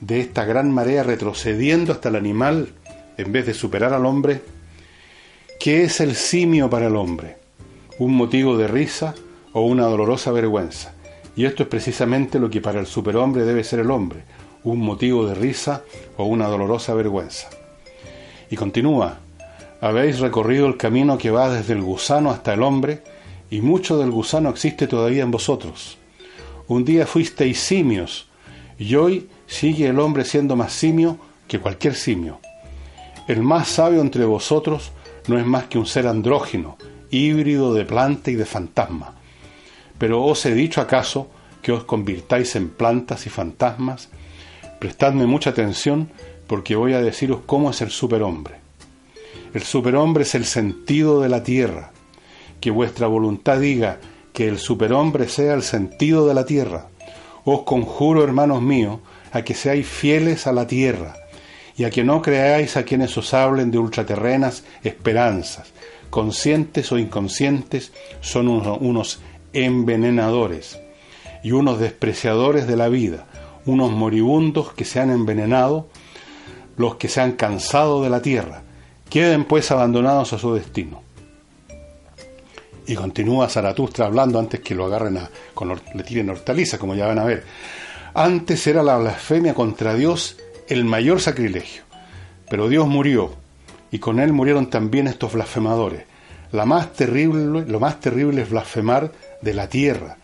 [0.00, 2.74] de esta gran marea retrocediendo hasta el animal
[3.16, 4.40] en vez de superar al hombre,
[5.58, 7.36] ¿qué es el simio para el hombre?
[7.98, 9.14] ¿Un motivo de risa
[9.52, 10.94] o una dolorosa vergüenza?
[11.36, 14.24] Y esto es precisamente lo que para el superhombre debe ser el hombre,
[14.64, 15.82] un motivo de risa
[16.16, 17.48] o una dolorosa vergüenza.
[18.50, 19.20] Y continúa,
[19.80, 23.02] habéis recorrido el camino que va desde el gusano hasta el hombre,
[23.50, 25.96] y mucho del gusano existe todavía en vosotros.
[26.66, 28.28] Un día fuisteis simios,
[28.78, 32.40] y hoy sigue el hombre siendo más simio que cualquier simio.
[33.28, 34.92] El más sabio entre vosotros
[35.28, 36.76] no es más que un ser andrógino,
[37.10, 39.14] híbrido de planta y de fantasma.
[39.98, 41.28] Pero os he dicho acaso
[41.62, 44.08] que os convirtáis en plantas y fantasmas.
[44.78, 46.10] Prestadme mucha atención
[46.50, 48.56] porque voy a deciros cómo es el superhombre.
[49.54, 51.92] El superhombre es el sentido de la tierra.
[52.60, 54.00] Que vuestra voluntad diga
[54.32, 56.88] que el superhombre sea el sentido de la tierra.
[57.44, 58.98] Os conjuro, hermanos míos,
[59.30, 61.14] a que seáis fieles a la tierra
[61.76, 65.72] y a que no creáis a quienes os hablen de ultraterrenas esperanzas.
[66.10, 69.20] Conscientes o inconscientes son unos
[69.52, 70.80] envenenadores
[71.44, 73.28] y unos despreciadores de la vida,
[73.66, 75.86] unos moribundos que se han envenenado,
[76.80, 78.62] los que se han cansado de la tierra.
[79.08, 81.02] Queden pues abandonados a su destino.
[82.86, 87.06] Y continúa Zaratustra hablando antes que lo agarren a, con, le tiren hortaliza, como ya
[87.06, 87.44] van a ver.
[88.14, 90.38] Antes era la blasfemia contra Dios
[90.68, 91.82] el mayor sacrilegio,
[92.48, 93.34] pero Dios murió
[93.92, 96.04] y con él murieron también estos blasfemadores.
[96.50, 99.12] La más terrible, lo más terrible es blasfemar
[99.42, 100.16] de la tierra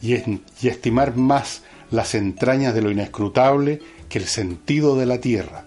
[0.00, 5.64] y, y estimar más las entrañas de lo inescrutable que el sentido de la tierra.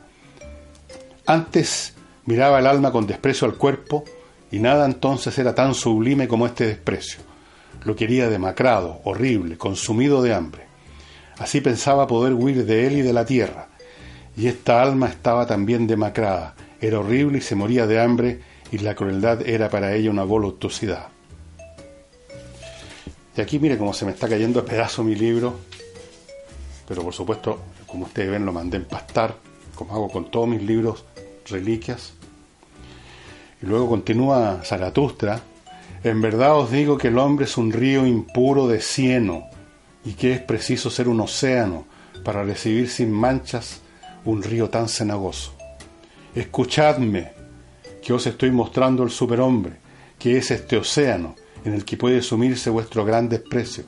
[1.30, 1.94] Antes
[2.26, 4.06] miraba el alma con desprecio al cuerpo
[4.50, 7.20] y nada entonces era tan sublime como este desprecio.
[7.84, 10.64] Lo quería demacrado, horrible, consumido de hambre.
[11.38, 13.68] Así pensaba poder huir de él y de la tierra.
[14.38, 18.40] Y esta alma estaba también demacrada, era horrible y se moría de hambre,
[18.72, 21.10] y la crueldad era para ella una voluptuosidad.
[23.36, 25.60] Y aquí mire cómo se me está cayendo a pedazo mi libro,
[26.88, 29.36] pero por supuesto, como ustedes ven, lo mandé empastar,
[29.76, 31.04] como hago con todos mis libros,
[31.50, 32.14] reliquias.
[33.62, 35.42] Y luego continúa Zaratustra,
[36.04, 39.46] en verdad os digo que el hombre es un río impuro de cieno,
[40.06, 41.86] y que es preciso ser un océano
[42.24, 43.82] para recibir sin manchas
[44.26, 45.54] un río tan cenagoso.
[46.36, 47.32] Escuchadme,
[48.02, 49.78] que os estoy mostrando el superhombre,
[50.18, 53.84] que es este océano en el que puede sumirse vuestro gran desprecio.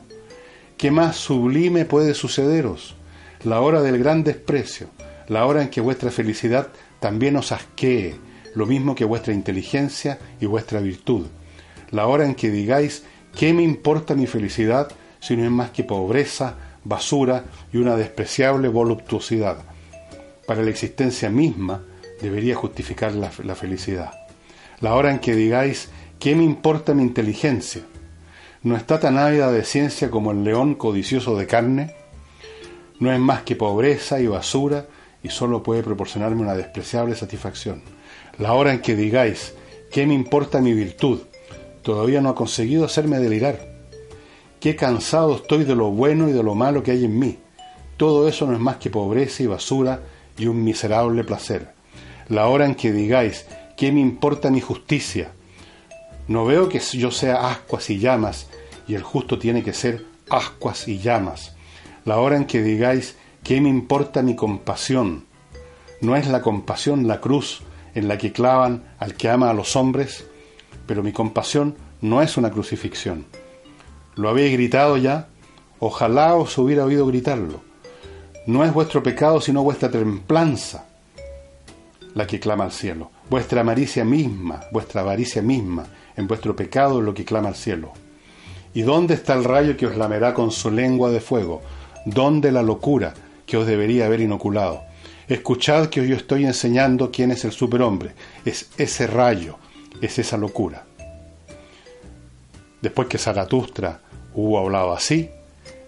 [0.77, 2.95] ¿Qué más sublime puede sucederos?
[3.43, 4.89] La hora del gran desprecio,
[5.27, 6.69] la hora en que vuestra felicidad
[6.99, 8.15] también os asquee,
[8.55, 11.27] lo mismo que vuestra inteligencia y vuestra virtud.
[11.91, 13.03] La hora en que digáis,
[13.35, 18.67] ¿qué me importa mi felicidad si no es más que pobreza, basura y una despreciable
[18.67, 19.57] voluptuosidad?
[20.45, 21.83] Para la existencia misma
[22.21, 24.11] debería justificar la, la felicidad.
[24.81, 27.81] La hora en que digáis, ¿qué me importa mi inteligencia?
[28.61, 31.95] ¿No está tan ávida de ciencia como el león codicioso de carne?
[32.99, 34.85] No es más que pobreza y basura
[35.23, 37.81] y solo puede proporcionarme una despreciable satisfacción.
[38.37, 39.53] La hora en que digáis,
[39.91, 41.21] ¿qué me importa mi virtud?
[41.81, 43.59] Todavía no ha conseguido hacerme delirar.
[44.59, 47.37] Qué cansado estoy de lo bueno y de lo malo que hay en mí.
[47.97, 50.01] Todo eso no es más que pobreza y basura
[50.37, 51.73] y un miserable placer.
[52.29, 55.31] La hora en que digáis, ¿qué me importa mi justicia?
[56.27, 58.47] No veo que yo sea ascuas y llamas,
[58.87, 61.55] y el justo tiene que ser ascuas y llamas.
[62.05, 63.17] La hora en que digáis,
[63.49, 65.25] ¿qué me importa mi compasión?
[66.01, 67.63] ¿No es la compasión la cruz
[67.95, 70.23] en la que clavan al que ama a los hombres,
[70.85, 73.25] pero mi compasión no es una crucifixión.
[74.13, 75.29] ¿Lo habéis gritado ya?
[75.79, 77.61] Ojalá os hubiera oído gritarlo.
[78.45, 80.85] No es vuestro pecado, sino vuestra templanza
[82.13, 83.09] la que clama al cielo.
[83.31, 87.93] Vuestra avaricia misma, vuestra avaricia misma, en vuestro pecado lo que clama al cielo.
[88.75, 91.63] ¿Y dónde está el rayo que os lamerá con su lengua de fuego?
[92.05, 93.15] ¿Dónde la locura
[93.49, 94.83] que os debería haber inoculado?
[95.27, 98.11] Escuchad que yo estoy enseñando quién es el superhombre.
[98.45, 99.57] Es ese rayo,
[100.01, 100.85] es esa locura.
[102.79, 104.01] Después que Zaratustra
[104.35, 105.31] hubo hablado así,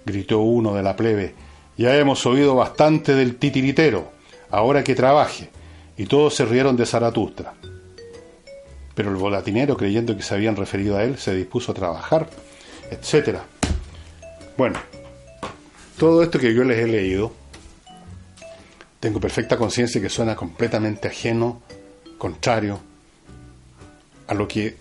[0.05, 1.35] gritó uno de la plebe,
[1.77, 4.11] ya hemos oído bastante del titiritero,
[4.49, 5.49] ahora que trabaje.
[5.97, 7.53] Y todos se rieron de Zaratustra.
[8.95, 12.27] Pero el volatinero, creyendo que se habían referido a él, se dispuso a trabajar,
[12.89, 13.37] etc.
[14.57, 14.79] Bueno,
[15.97, 17.40] todo esto que yo les he leído
[19.01, 21.63] tengo perfecta conciencia que suena completamente ajeno,
[22.19, 22.79] contrario
[24.27, 24.77] a lo que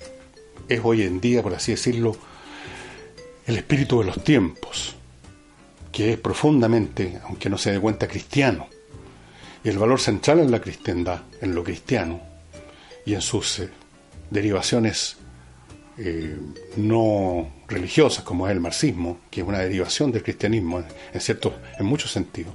[0.68, 2.14] es hoy en día, por así decirlo,
[3.46, 4.94] el espíritu de los tiempos,
[5.90, 8.68] que es profundamente, aunque no se dé cuenta, cristiano.
[9.64, 12.20] Y el valor central en la cristiandad, en lo cristiano
[13.06, 13.70] y en sus eh,
[14.30, 15.16] derivaciones
[15.96, 16.36] eh,
[16.76, 21.86] no religiosas, como es el marxismo, que es una derivación del cristianismo en, cierto, en
[21.86, 22.52] muchos sentidos,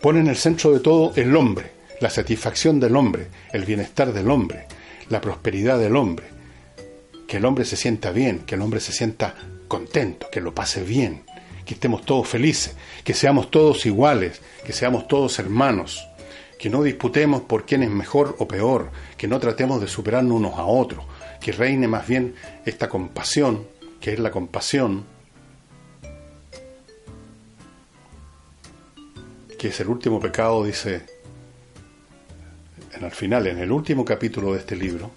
[0.00, 4.30] pone en el centro de todo el hombre, la satisfacción del hombre, el bienestar del
[4.30, 4.66] hombre,
[5.10, 6.26] la prosperidad del hombre,
[7.28, 9.34] que el hombre se sienta bien, que el hombre se sienta
[9.68, 11.22] contento, que lo pase bien,
[11.66, 16.08] que estemos todos felices, que seamos todos iguales, que seamos todos hermanos,
[16.58, 20.54] que no disputemos por quién es mejor o peor, que no tratemos de superarnos unos
[20.54, 21.04] a otros,
[21.40, 22.34] que reine más bien
[22.64, 23.66] esta compasión,
[24.00, 25.04] que es la compasión,
[29.60, 31.02] que es el último pecado, dice
[32.94, 35.10] en el final, en el último capítulo de este libro,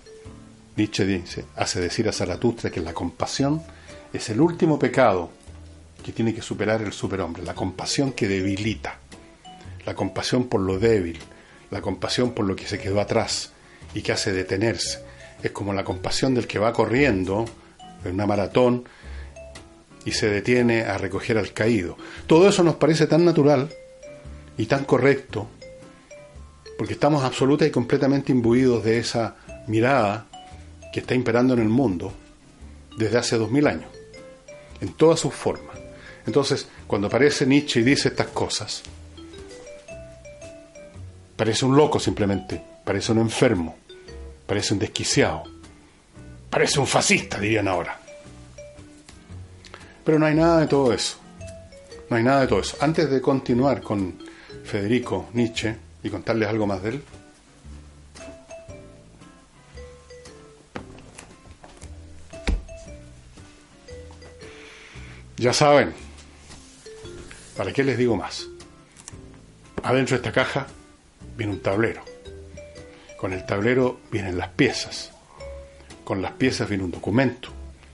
[0.76, 3.64] Nietzsche dice, hace decir a Zaratustra que la compasión
[4.12, 5.30] es el último pecado
[6.04, 9.00] que tiene que superar el superhombre, la compasión que debilita,
[9.86, 11.20] la compasión por lo débil,
[11.72, 13.54] la compasión por lo que se quedó atrás
[13.94, 15.06] y que hace detenerse.
[15.42, 17.46] Es como la compasión del que va corriendo
[18.04, 18.84] en una maratón
[20.04, 21.98] y se detiene a recoger al caído.
[22.28, 23.74] Todo eso nos parece tan natural
[24.58, 25.48] y tan correcto,
[26.78, 29.36] porque estamos absoluta y completamente imbuidos de esa
[29.68, 30.28] mirada
[30.92, 32.14] que está imperando en el mundo
[32.98, 33.90] desde hace dos mil años,
[34.82, 35.78] en todas sus formas.
[36.26, 38.84] Entonces, cuando aparece Nietzsche y dice estas cosas,
[41.36, 43.76] parece un loco simplemente, parece un enfermo,
[44.46, 45.44] parece un desquiciado,
[46.50, 48.00] parece un fascista, dirían ahora.
[50.04, 51.18] Pero no hay nada de todo eso.
[52.10, 52.78] No hay nada de todo eso.
[52.82, 54.23] Antes de continuar con
[54.64, 57.04] Federico Nietzsche y contarles algo más de él,
[65.44, 65.92] Ya saben,
[67.58, 68.48] ¿para qué les digo más?
[69.84, 70.68] Adentro de esta caja
[71.36, 72.02] viene un tablero.
[73.18, 75.12] Con el tablero vienen las piezas.
[76.06, 77.50] Con las piezas viene un documento.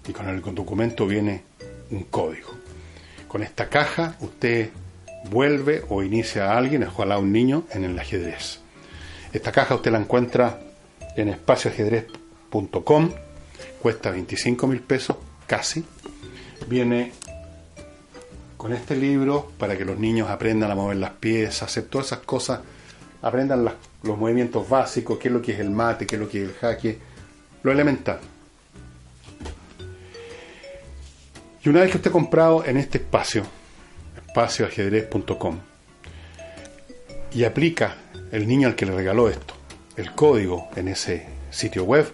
[0.08, 1.42] Y con el documento viene
[1.90, 2.52] un código.
[3.28, 4.70] Con esta caja usted
[5.26, 8.60] vuelve o inicia a alguien, ojalá un niño, en el ajedrez.
[9.34, 10.60] Esta caja usted la encuentra
[11.16, 13.12] en espacioajedrez.com,
[13.82, 15.86] cuesta 25 mil pesos, casi.
[16.68, 17.12] Viene
[18.58, 22.20] con este libro para que los niños aprendan a mover las piezas, hacer todas esas
[22.20, 22.60] cosas,
[23.22, 23.66] aprendan
[24.04, 26.50] los movimientos básicos, qué es lo que es el mate, qué es lo que es
[26.50, 26.98] el jaque,
[27.64, 28.20] lo elemental.
[31.64, 33.44] Y una vez que usted ha comprado en este espacio,
[34.30, 35.60] espacioajedrez.com,
[37.34, 37.98] y aplica
[38.32, 39.56] el niño al que le regaló esto,
[39.98, 42.12] el código en ese sitio web,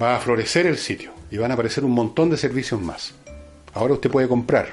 [0.00, 3.14] va a florecer el sitio y van a aparecer un montón de servicios más.
[3.72, 4.70] Ahora usted puede comprar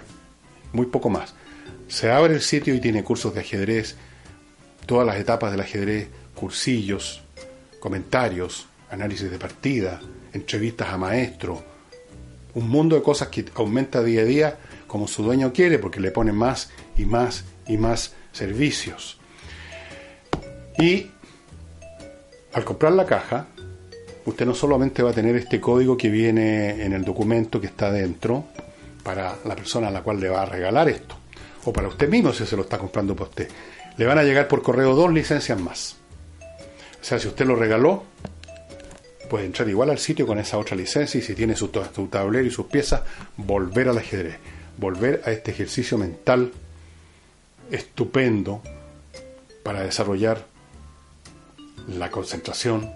[0.72, 1.36] muy poco más.
[1.88, 3.96] Se abre el sitio y tiene cursos de ajedrez,
[4.86, 7.22] todas las etapas del ajedrez, cursillos,
[7.80, 10.02] comentarios, análisis de partida,
[10.34, 11.60] entrevistas a maestros,
[12.56, 14.58] un mundo de cosas que aumenta día a día
[14.94, 19.18] como su dueño quiere, porque le pone más y más y más servicios.
[20.78, 21.10] Y
[22.54, 23.48] al comprar la caja,
[24.24, 27.92] usted no solamente va a tener este código que viene en el documento que está
[27.92, 28.44] dentro,
[29.02, 31.16] para la persona a la cual le va a regalar esto,
[31.66, 33.50] o para usted mismo si se lo está comprando para usted.
[33.98, 35.96] Le van a llegar por correo dos licencias más.
[37.02, 38.04] O sea, si usted lo regaló,
[39.28, 42.46] puede entrar igual al sitio con esa otra licencia y si tiene su, su tablero
[42.46, 43.02] y sus piezas,
[43.38, 44.38] volver al ajedrez,
[44.78, 46.52] volver a este ejercicio mental
[47.72, 48.62] estupendo
[49.64, 50.46] para desarrollar
[51.88, 52.92] la concentración,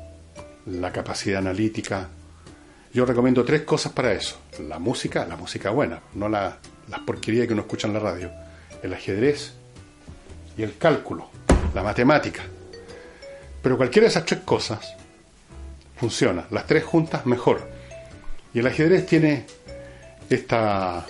[0.65, 2.09] la capacidad analítica,
[2.93, 4.37] yo recomiendo tres cosas para eso.
[4.67, 6.57] La música, la música buena, no la,
[6.89, 8.31] las porquerías que uno escucha en la radio.
[8.81, 9.53] El ajedrez
[10.57, 11.29] y el cálculo,
[11.73, 12.43] la matemática.
[13.61, 14.95] Pero cualquiera de esas tres cosas
[15.97, 16.47] funciona.
[16.51, 17.69] Las tres juntas mejor.
[18.53, 19.45] Y el ajedrez tiene
[20.29, 21.05] esta,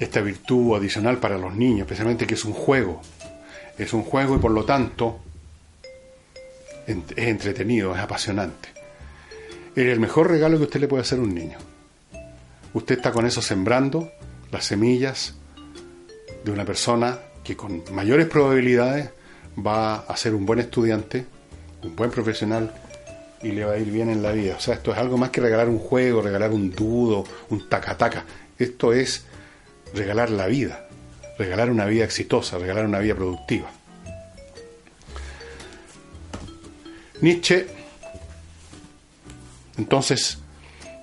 [0.00, 3.00] esta virtud adicional para los niños, especialmente que es un juego.
[3.78, 5.20] Es un juego y por lo tanto
[6.86, 8.80] es entretenido, es apasionante
[9.74, 11.58] es el mejor regalo que usted le puede hacer a un niño.
[12.74, 14.10] Usted está con eso sembrando
[14.50, 15.34] las semillas
[16.44, 19.10] de una persona que con mayores probabilidades
[19.64, 21.26] va a ser un buen estudiante,
[21.82, 22.72] un buen profesional
[23.42, 24.56] y le va a ir bien en la vida.
[24.56, 28.24] O sea, esto es algo más que regalar un juego, regalar un dudo, un taca-taca.
[28.58, 29.24] Esto es
[29.94, 30.86] regalar la vida,
[31.38, 33.70] regalar una vida exitosa, regalar una vida productiva.
[37.20, 37.66] Nietzsche
[39.76, 40.38] entonces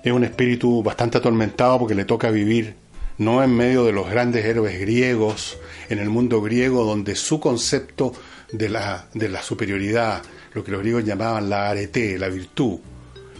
[0.04, 2.74] es un espíritu bastante atormentado porque le toca vivir
[3.18, 5.58] no en medio de los grandes héroes griegos,
[5.88, 8.12] en el mundo griego donde su concepto
[8.52, 10.22] de la, de la superioridad,
[10.54, 12.78] lo que los griegos llamaban la arete, la virtud,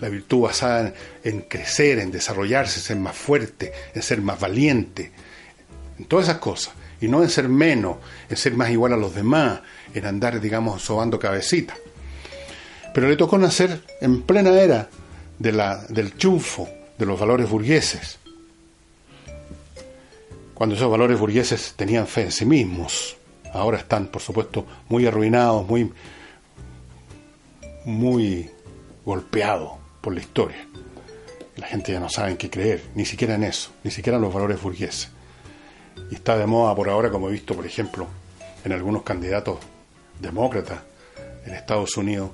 [0.00, 0.92] la virtud basada
[1.22, 5.12] en, crecer, en desarrollarse, en ser más fuerte, en ser más valiente,
[5.98, 7.96] en todas esas cosas, y no en ser menos,
[8.28, 9.60] en ser más igual a los demás,
[9.94, 11.76] en andar, digamos, sobando cabecita.
[12.94, 14.88] Pero le tocó nacer en plena era
[15.38, 16.68] de la, del triunfo
[16.98, 18.18] de los valores burgueses,
[20.54, 23.16] cuando esos valores burgueses tenían fe en sí mismos.
[23.52, 25.92] Ahora están, por supuesto, muy arruinados, muy,
[27.84, 28.50] muy
[29.04, 30.66] golpeados por la historia.
[31.56, 34.22] La gente ya no sabe en qué creer, ni siquiera en eso, ni siquiera en
[34.22, 35.10] los valores burgueses.
[36.10, 38.06] Y está de moda por ahora, como he visto, por ejemplo,
[38.64, 39.58] en algunos candidatos
[40.20, 40.80] demócratas
[41.46, 42.30] en Estados Unidos,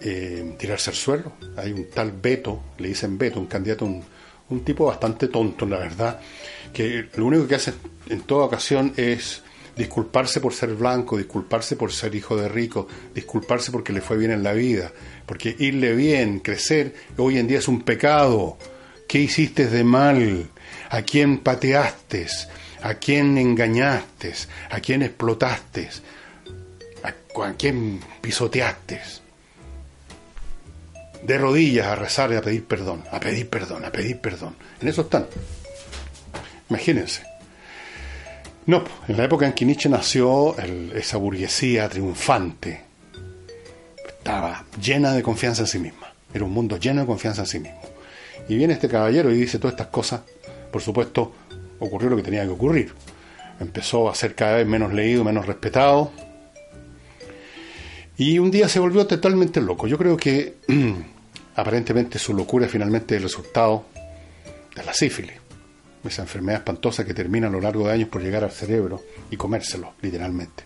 [0.00, 1.32] eh, tirarse al suelo.
[1.56, 4.02] Hay un tal Beto, le dicen Beto, un candidato, un,
[4.50, 6.20] un tipo bastante tonto, la verdad,
[6.72, 7.74] que lo único que hace
[8.08, 9.42] en toda ocasión es
[9.76, 14.32] disculparse por ser blanco, disculparse por ser hijo de rico, disculparse porque le fue bien
[14.32, 14.92] en la vida,
[15.24, 18.58] porque irle bien, crecer, hoy en día es un pecado.
[19.06, 20.50] ¿Qué hiciste de mal?
[20.90, 22.26] ¿A quién pateaste?
[22.82, 24.34] ¿A quién engañaste?
[24.70, 25.88] ¿A quién explotaste?
[27.02, 29.00] ¿A, quién pisoteaste?
[31.22, 34.54] De rodillas a rezar y a pedir perdón, a pedir perdón, a pedir perdón.
[34.80, 35.26] En eso están.
[36.70, 37.22] Imagínense.
[38.66, 40.56] No, en la época en que Nietzsche nació,
[40.94, 42.82] esa burguesía triunfante
[44.06, 46.12] estaba llena de confianza en sí misma.
[46.34, 47.80] Era un mundo lleno de confianza en sí mismo.
[48.48, 50.20] Y viene este caballero y dice todas estas cosas.
[50.70, 51.32] Por supuesto,
[51.78, 52.92] ocurrió lo que tenía que ocurrir.
[53.60, 56.12] Empezó a ser cada vez menos leído, menos respetado.
[58.16, 59.86] Y un día se volvió totalmente loco.
[59.86, 60.56] Yo creo que
[61.56, 63.84] aparentemente su locura es finalmente el resultado
[64.74, 65.48] de la sífilis
[66.04, 69.36] esa enfermedad espantosa que termina a lo largo de años por llegar al cerebro y
[69.36, 70.64] comérselo, literalmente.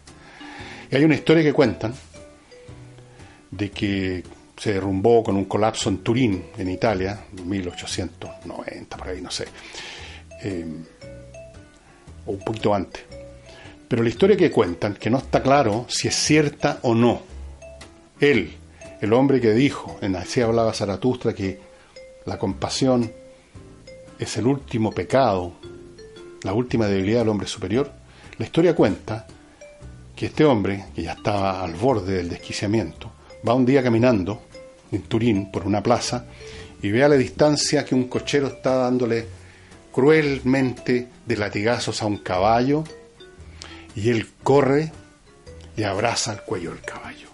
[0.90, 1.94] Y hay una historia que cuentan
[3.50, 4.22] de que
[4.56, 9.46] se derrumbó con un colapso en Turín, en Italia, en 1890, por ahí, no sé,
[10.42, 10.66] eh,
[12.26, 13.02] o un poquito antes.
[13.88, 17.22] Pero la historia que cuentan, que no está claro si es cierta o no,
[18.20, 18.52] él,
[19.00, 21.60] el hombre que dijo, en así hablaba Zaratustra, que
[22.24, 23.12] la compasión
[24.18, 25.52] es el último pecado,
[26.42, 27.90] la última debilidad del hombre superior,
[28.38, 29.26] la historia cuenta
[30.16, 33.10] que este hombre, que ya estaba al borde del desquiciamiento,
[33.46, 34.42] va un día caminando
[34.90, 36.26] en Turín por una plaza
[36.80, 39.26] y ve a la distancia que un cochero está dándole
[39.92, 42.84] cruelmente de latigazos a un caballo
[43.94, 44.92] y él corre
[45.76, 47.28] y abraza el cuello del caballo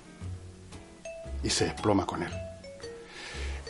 [1.42, 2.32] y se desploma con él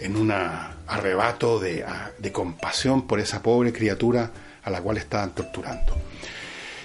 [0.00, 1.84] en un arrebato de,
[2.32, 4.30] compasión por esa pobre criatura
[4.62, 5.94] a la cual estaban torturando.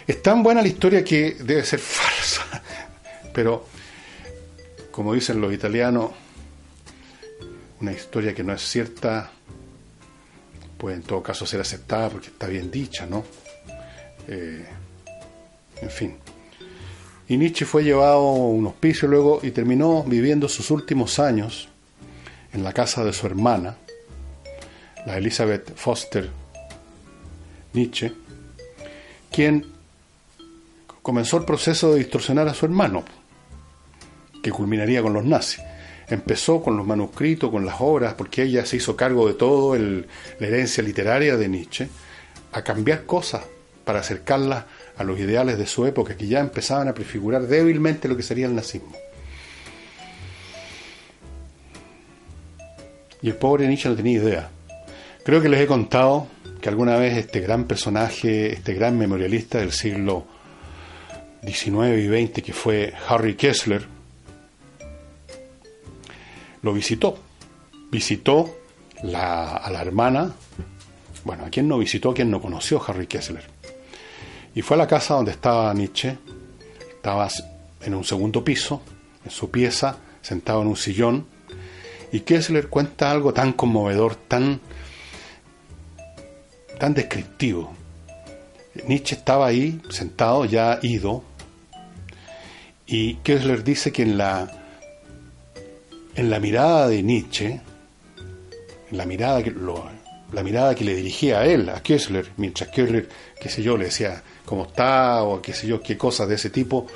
[0.07, 2.61] Es tan buena la historia que debe ser falsa,
[3.33, 3.65] pero
[4.91, 6.11] como dicen los italianos,
[7.81, 9.31] una historia que no es cierta
[10.83, 13.23] puede en todo caso ser aceptada porque está bien dicha, ¿no?
[14.27, 14.65] Eh,
[15.81, 16.17] en fin.
[17.29, 21.69] Y Nietzsche fue llevado a un hospicio luego y terminó viviendo sus últimos años
[22.51, 23.77] en la casa de su hermana,
[25.05, 26.29] la Elizabeth Foster
[27.71, 28.11] Nietzsche,
[29.31, 29.65] quien
[31.01, 33.05] comenzó el proceso de distorsionar a su hermano,
[34.43, 35.61] que culminaría con los nazis.
[36.07, 40.47] Empezó con los manuscritos, con las obras, porque ella se hizo cargo de todo la
[40.47, 41.87] herencia literaria de Nietzsche,
[42.51, 43.43] a cambiar cosas
[43.83, 44.65] para acercarlas
[44.97, 48.45] a los ideales de su época, que ya empezaban a prefigurar débilmente lo que sería
[48.45, 48.93] el nazismo.
[53.21, 54.49] Y el pobre Nietzsche no tenía idea.
[55.23, 56.27] Creo que les he contado
[56.59, 60.25] que alguna vez este gran personaje, este gran memorialista del siglo
[61.45, 63.92] XIX y XX, que fue Harry Kessler,
[66.63, 67.17] lo visitó.
[67.91, 68.57] Visitó
[69.03, 70.33] a la hermana,
[71.23, 73.43] bueno, a quien no visitó, a no conoció Harry Kessler.
[74.55, 76.17] Y fue a la casa donde estaba Nietzsche,
[76.89, 77.27] estaba
[77.81, 78.81] en un segundo piso,
[79.23, 81.27] en su pieza, sentado en un sillón,
[82.11, 84.59] y Kessler cuenta algo tan conmovedor, tan,
[86.79, 87.73] tan descriptivo.
[88.87, 91.23] Nietzsche estaba ahí, sentado, ya ido,
[92.85, 94.62] y Kessler dice que en la,
[96.15, 97.61] en la mirada de Nietzsche,
[98.91, 99.53] en la mirada que,
[100.31, 103.09] la mirada que le dirigía a él, a Kessler, mientras Kessler,
[103.39, 106.49] qué sé yo, le decía cómo está, o qué sé yo, qué cosas de ese
[106.49, 106.87] tipo,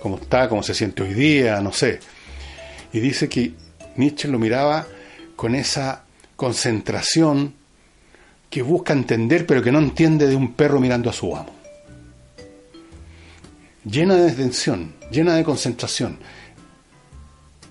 [0.00, 2.00] cómo está, cómo se siente hoy día, no sé.
[2.92, 3.52] Y dice que
[3.96, 4.86] Nietzsche lo miraba
[5.36, 6.04] con esa
[6.36, 7.54] concentración
[8.50, 11.54] que busca entender pero que no entiende de un perro mirando a su amo.
[13.84, 16.18] Llena de detención, llena de concentración.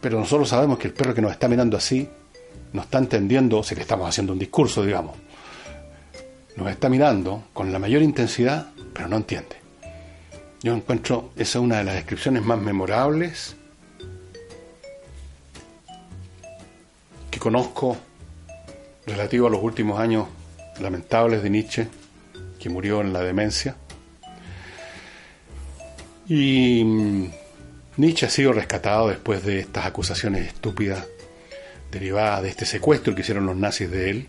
[0.02, 2.10] Pero nosotros sabemos que el perro que nos está mirando así
[2.74, 5.16] no está entendiendo, si le estamos haciendo un discurso, digamos,
[6.56, 9.58] nos está mirando con la mayor intensidad, pero no entiende.
[10.64, 13.56] Yo encuentro, esa es una de las descripciones más memorables
[17.30, 17.97] que conozco
[19.06, 20.28] relativo a los últimos años
[20.80, 21.88] lamentables de Nietzsche,
[22.60, 23.76] que murió en la demencia.
[26.28, 27.30] Y mm,
[27.98, 31.06] Nietzsche ha sido rescatado después de estas acusaciones estúpidas
[31.92, 34.28] derivadas de este secuestro que hicieron los nazis de él.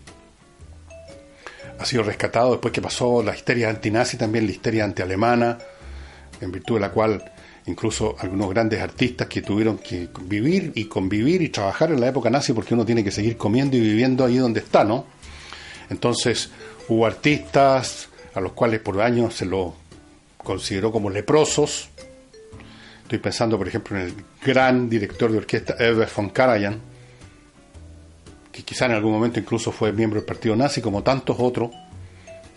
[1.79, 5.57] Ha sido rescatado después que pasó la histeria antinazi, también la histeria antialemana,
[6.41, 7.23] en virtud de la cual
[7.65, 12.29] incluso algunos grandes artistas que tuvieron que vivir y convivir y trabajar en la época
[12.29, 15.05] nazi porque uno tiene que seguir comiendo y viviendo ahí donde está, ¿no?
[15.89, 16.49] Entonces
[16.89, 19.75] hubo artistas a los cuales por años se lo
[20.37, 21.89] consideró como leprosos.
[23.03, 26.79] Estoy pensando, por ejemplo, en el gran director de orquesta Herbert von Karajan,
[28.51, 31.71] que quizá en algún momento incluso fue miembro del partido nazi, como tantos otros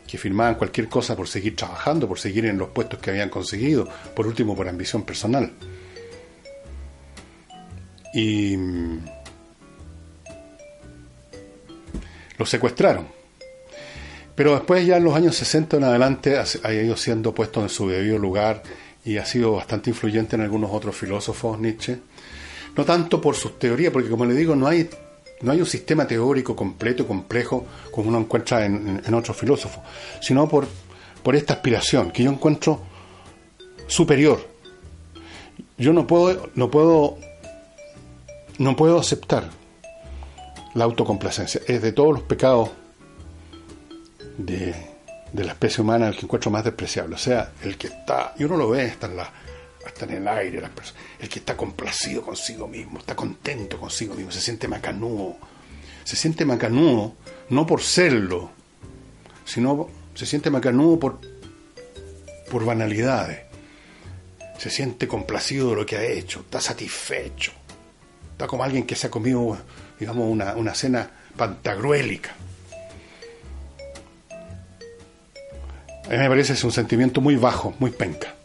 [0.06, 3.88] que firmaban cualquier cosa por seguir trabajando, por seguir en los puestos que habían conseguido,
[4.14, 5.52] por último por ambición personal.
[8.14, 8.98] Y mm,
[12.38, 13.08] lo secuestraron.
[14.36, 17.88] Pero después ya en los años 60 en adelante ha ido siendo puesto en su
[17.88, 18.62] debido lugar
[19.06, 21.98] y ha sido bastante influyente en algunos otros filósofos, Nietzsche.
[22.76, 24.90] No tanto por sus teorías, porque como le digo, no hay
[25.42, 29.82] no hay un sistema teórico completo y complejo como uno encuentra en, otros filósofos,
[30.20, 30.66] sino por,
[31.22, 32.80] por esta aspiración que yo encuentro
[33.86, 34.48] superior.
[35.76, 37.18] Yo no puedo, no puedo,
[38.58, 39.50] no puedo aceptar
[40.74, 41.60] la autocomplacencia.
[41.68, 42.70] Es de todos los pecados
[44.38, 44.95] de,
[45.36, 47.14] de la especie humana el que encuentro más despreciable.
[47.14, 49.30] O sea, el que está, y uno lo ve, está en la,
[49.86, 54.14] está en el aire, las personas, el que está complacido consigo mismo, está contento consigo
[54.14, 55.36] mismo, se siente macanudo.
[56.04, 57.14] Se siente macanudo
[57.50, 58.50] no por serlo,
[59.44, 61.20] sino se siente macanudo por,
[62.50, 63.40] por banalidades.
[64.58, 67.52] Se siente complacido de lo que ha hecho, está satisfecho.
[68.32, 69.58] Está como alguien que se ha comido,
[69.98, 72.34] digamos, una, una cena pantagruélica.
[76.06, 78.36] A mí me parece es un sentimiento muy bajo, muy penca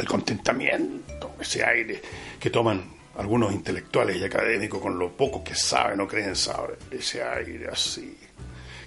[0.00, 2.00] el contentamiento, ese aire
[2.40, 2.82] que toman
[3.18, 8.16] algunos intelectuales y académicos con lo poco que saben o creen saber, ese aire así,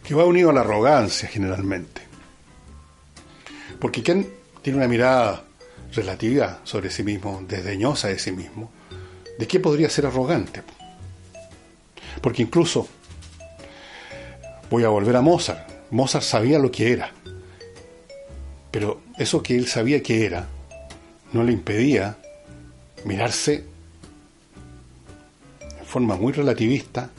[0.03, 2.01] que va unido a la arrogancia generalmente.
[3.79, 4.27] Porque quien
[4.61, 5.43] tiene una mirada
[5.93, 8.71] relativa sobre sí mismo, desdeñosa de sí mismo,
[9.37, 10.63] ¿de qué podría ser arrogante?
[12.21, 12.87] Porque incluso,
[14.71, 17.11] voy a volver a Mozart, Mozart sabía lo que era,
[18.73, 20.47] pero eso que él sabía que era,
[21.31, 22.17] no le impedía
[23.05, 23.63] mirarse
[25.79, 27.11] en forma muy relativista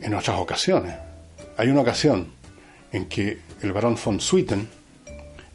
[0.00, 0.94] en otras ocasiones.
[1.58, 2.32] Hay una ocasión
[2.92, 4.66] en que el barón von Swieten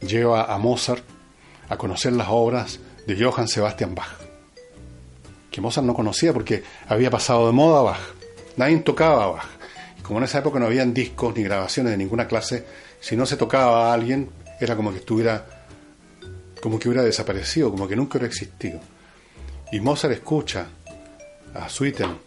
[0.00, 1.02] lleva a Mozart
[1.68, 2.78] a conocer las obras
[3.08, 4.14] de Johann Sebastian Bach,
[5.50, 8.00] que Mozart no conocía porque había pasado de moda Bach.
[8.56, 9.46] Nadie tocaba Bach.
[9.98, 12.64] Y como en esa época no habían discos ni grabaciones de ninguna clase,
[13.00, 14.30] si no se tocaba a alguien,
[14.60, 15.46] era como que estuviera
[16.60, 18.80] como que hubiera desaparecido, como que nunca hubiera existido.
[19.72, 20.66] Y Mozart escucha
[21.54, 22.18] a Sweeten,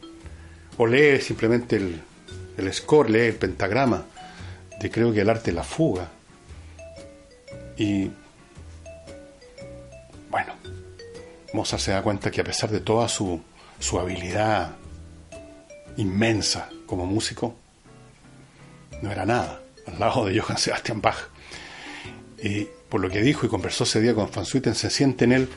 [0.78, 2.02] o lee simplemente el,
[2.58, 4.04] el score, lee el pentagrama
[4.80, 6.08] de creo que el arte de la fuga.
[7.78, 8.10] Y
[10.32, 10.54] bueno,
[11.54, 13.40] Mozart se da cuenta que a pesar de toda su,
[13.80, 14.72] su habilidad
[15.98, 17.56] inmensa como músico,
[19.04, 21.30] no era nada al lado de Johann Sebastian Bach.
[22.42, 25.50] Y por lo que dijo y conversó ese día con Van se siente en él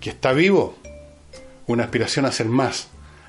[0.00, 0.76] que está vivo,
[1.66, 2.88] una aspiración a ser más,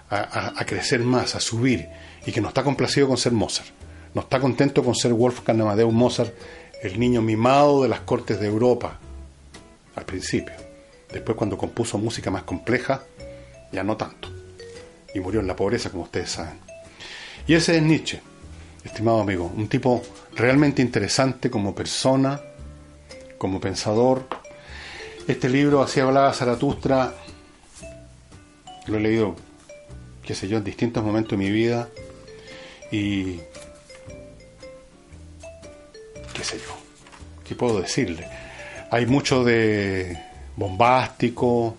[0.09, 1.87] a, crecer más, a subir,
[2.25, 3.69] y que no está complacido con ser Mozart.
[4.13, 6.33] No está contento con ser Wolfgang Amadeus Mozart,
[6.81, 8.99] el niño mimado de las cortes de Europa,
[9.95, 10.55] al principio.
[11.11, 13.03] Después, cuando compuso música más compleja,
[13.71, 14.29] ya no tanto.
[15.13, 16.57] Y murió en la pobreza, como ustedes saben.
[17.47, 18.21] Y ese es Nietzsche,
[18.83, 20.01] estimado amigo, un tipo
[20.35, 22.41] realmente interesante como persona,
[23.37, 24.27] como pensador.
[25.27, 27.13] Este libro, así hablaba Zaratustra,
[28.87, 29.35] lo he leído,
[30.23, 31.89] qué sé yo, en distintos momentos de mi vida
[32.91, 33.39] y
[36.33, 36.75] qué sé yo,
[37.47, 38.27] qué puedo decirle.
[38.89, 40.19] Hay mucho de
[40.55, 41.77] bombástico,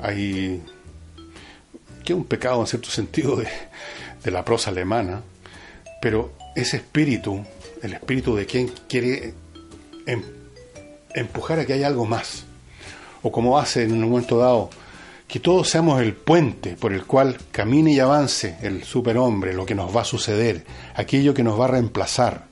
[0.00, 0.62] hay
[2.04, 3.48] que un pecado en cierto sentido de,
[4.22, 5.22] de la prosa alemana,
[6.00, 7.44] Pero ese espíritu,
[7.82, 9.34] el espíritu de quien quiere
[10.06, 10.22] em,
[11.14, 12.44] empujar a que haya algo más,
[13.22, 14.70] o como hace en un momento dado,
[15.28, 19.76] que todos seamos el puente por el cual camine y avance el superhombre, lo que
[19.76, 22.46] nos va a suceder, aquello que nos va a reemplazar,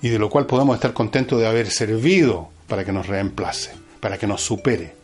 [0.00, 4.18] y de lo cual podamos estar contentos de haber servido para que nos reemplace, para
[4.18, 4.94] que nos supere,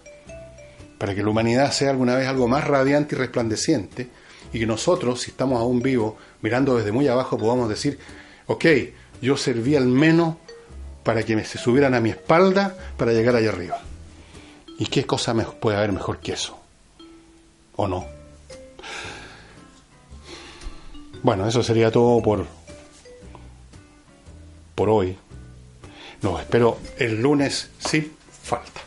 [0.98, 4.08] para que la humanidad sea alguna vez algo más radiante y resplandeciente,
[4.52, 7.98] y que nosotros, si estamos aún vivos, mirando desde muy abajo, podamos decir,
[8.46, 8.64] ok,
[9.20, 10.36] yo serví al menos
[11.02, 13.80] para que me se subieran a mi espalda para llegar allá arriba.
[14.78, 16.58] ¿Y qué cosa puede haber mejor que eso?
[17.76, 18.06] ¿O no?
[21.22, 22.46] Bueno, eso sería todo por,
[24.74, 25.16] por hoy.
[26.22, 28.83] No, espero el lunes sin falta.